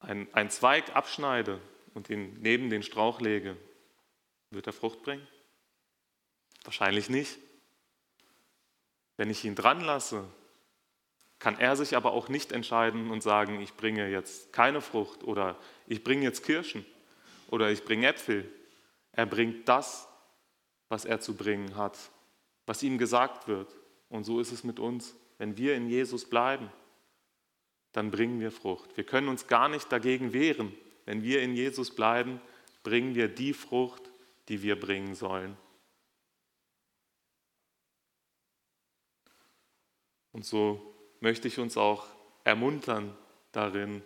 einen 0.00 0.50
Zweig 0.50 0.94
abschneide 0.94 1.62
und 1.94 2.10
ihn 2.10 2.42
neben 2.42 2.68
den 2.68 2.82
Strauch 2.82 3.22
lege, 3.22 3.56
wird 4.50 4.66
er 4.66 4.74
Frucht 4.74 5.02
bringen? 5.02 5.26
Wahrscheinlich 6.62 7.08
nicht. 7.08 7.38
Wenn 9.16 9.30
ich 9.30 9.46
ihn 9.46 9.54
dran 9.54 9.80
lasse, 9.80 10.30
kann 11.40 11.58
er 11.58 11.74
sich 11.74 11.96
aber 11.96 12.12
auch 12.12 12.28
nicht 12.28 12.52
entscheiden 12.52 13.10
und 13.10 13.22
sagen, 13.22 13.60
ich 13.60 13.74
bringe 13.74 14.08
jetzt 14.08 14.52
keine 14.52 14.82
Frucht 14.82 15.24
oder 15.24 15.58
ich 15.86 16.04
bringe 16.04 16.22
jetzt 16.22 16.44
Kirschen 16.44 16.84
oder 17.48 17.70
ich 17.70 17.84
bringe 17.84 18.06
Äpfel. 18.06 18.48
Er 19.12 19.26
bringt 19.26 19.66
das, 19.66 20.06
was 20.90 21.06
er 21.06 21.20
zu 21.20 21.34
bringen 21.34 21.76
hat, 21.76 21.98
was 22.66 22.82
ihm 22.82 22.98
gesagt 22.98 23.48
wird. 23.48 23.74
Und 24.10 24.24
so 24.24 24.38
ist 24.38 24.52
es 24.52 24.64
mit 24.64 24.78
uns. 24.78 25.16
Wenn 25.38 25.56
wir 25.56 25.74
in 25.74 25.88
Jesus 25.88 26.28
bleiben, 26.28 26.70
dann 27.92 28.10
bringen 28.10 28.38
wir 28.38 28.52
Frucht. 28.52 28.94
Wir 28.98 29.04
können 29.04 29.28
uns 29.28 29.46
gar 29.46 29.70
nicht 29.70 29.90
dagegen 29.90 30.34
wehren. 30.34 30.74
Wenn 31.06 31.22
wir 31.22 31.40
in 31.40 31.54
Jesus 31.54 31.94
bleiben, 31.94 32.40
bringen 32.82 33.14
wir 33.14 33.28
die 33.28 33.54
Frucht, 33.54 34.10
die 34.48 34.62
wir 34.62 34.78
bringen 34.78 35.14
sollen. 35.14 35.56
Und 40.32 40.44
so 40.44 40.90
möchte 41.20 41.48
ich 41.48 41.58
uns 41.58 41.76
auch 41.76 42.06
ermuntern 42.44 43.16
darin, 43.52 44.02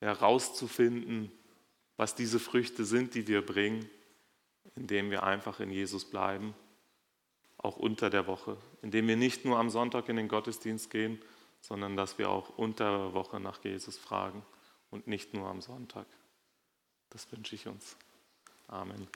herauszufinden, 0.00 1.30
was 1.96 2.14
diese 2.14 2.40
Früchte 2.40 2.84
sind, 2.84 3.14
die 3.14 3.28
wir 3.28 3.44
bringen, 3.44 3.88
indem 4.74 5.10
wir 5.10 5.22
einfach 5.22 5.60
in 5.60 5.70
Jesus 5.70 6.04
bleiben, 6.04 6.54
auch 7.58 7.76
unter 7.76 8.10
der 8.10 8.26
Woche, 8.26 8.56
indem 8.82 9.06
wir 9.06 9.16
nicht 9.16 9.44
nur 9.44 9.58
am 9.58 9.70
Sonntag 9.70 10.08
in 10.08 10.16
den 10.16 10.28
Gottesdienst 10.28 10.90
gehen, 10.90 11.20
sondern 11.60 11.96
dass 11.96 12.18
wir 12.18 12.28
auch 12.28 12.58
unter 12.58 12.98
der 12.98 13.14
Woche 13.14 13.38
nach 13.38 13.62
Jesus 13.62 13.96
fragen 13.96 14.44
und 14.90 15.06
nicht 15.06 15.32
nur 15.34 15.48
am 15.48 15.60
Sonntag. 15.60 16.06
Das 17.10 17.30
wünsche 17.30 17.54
ich 17.54 17.68
uns. 17.68 17.96
Amen. 18.66 19.06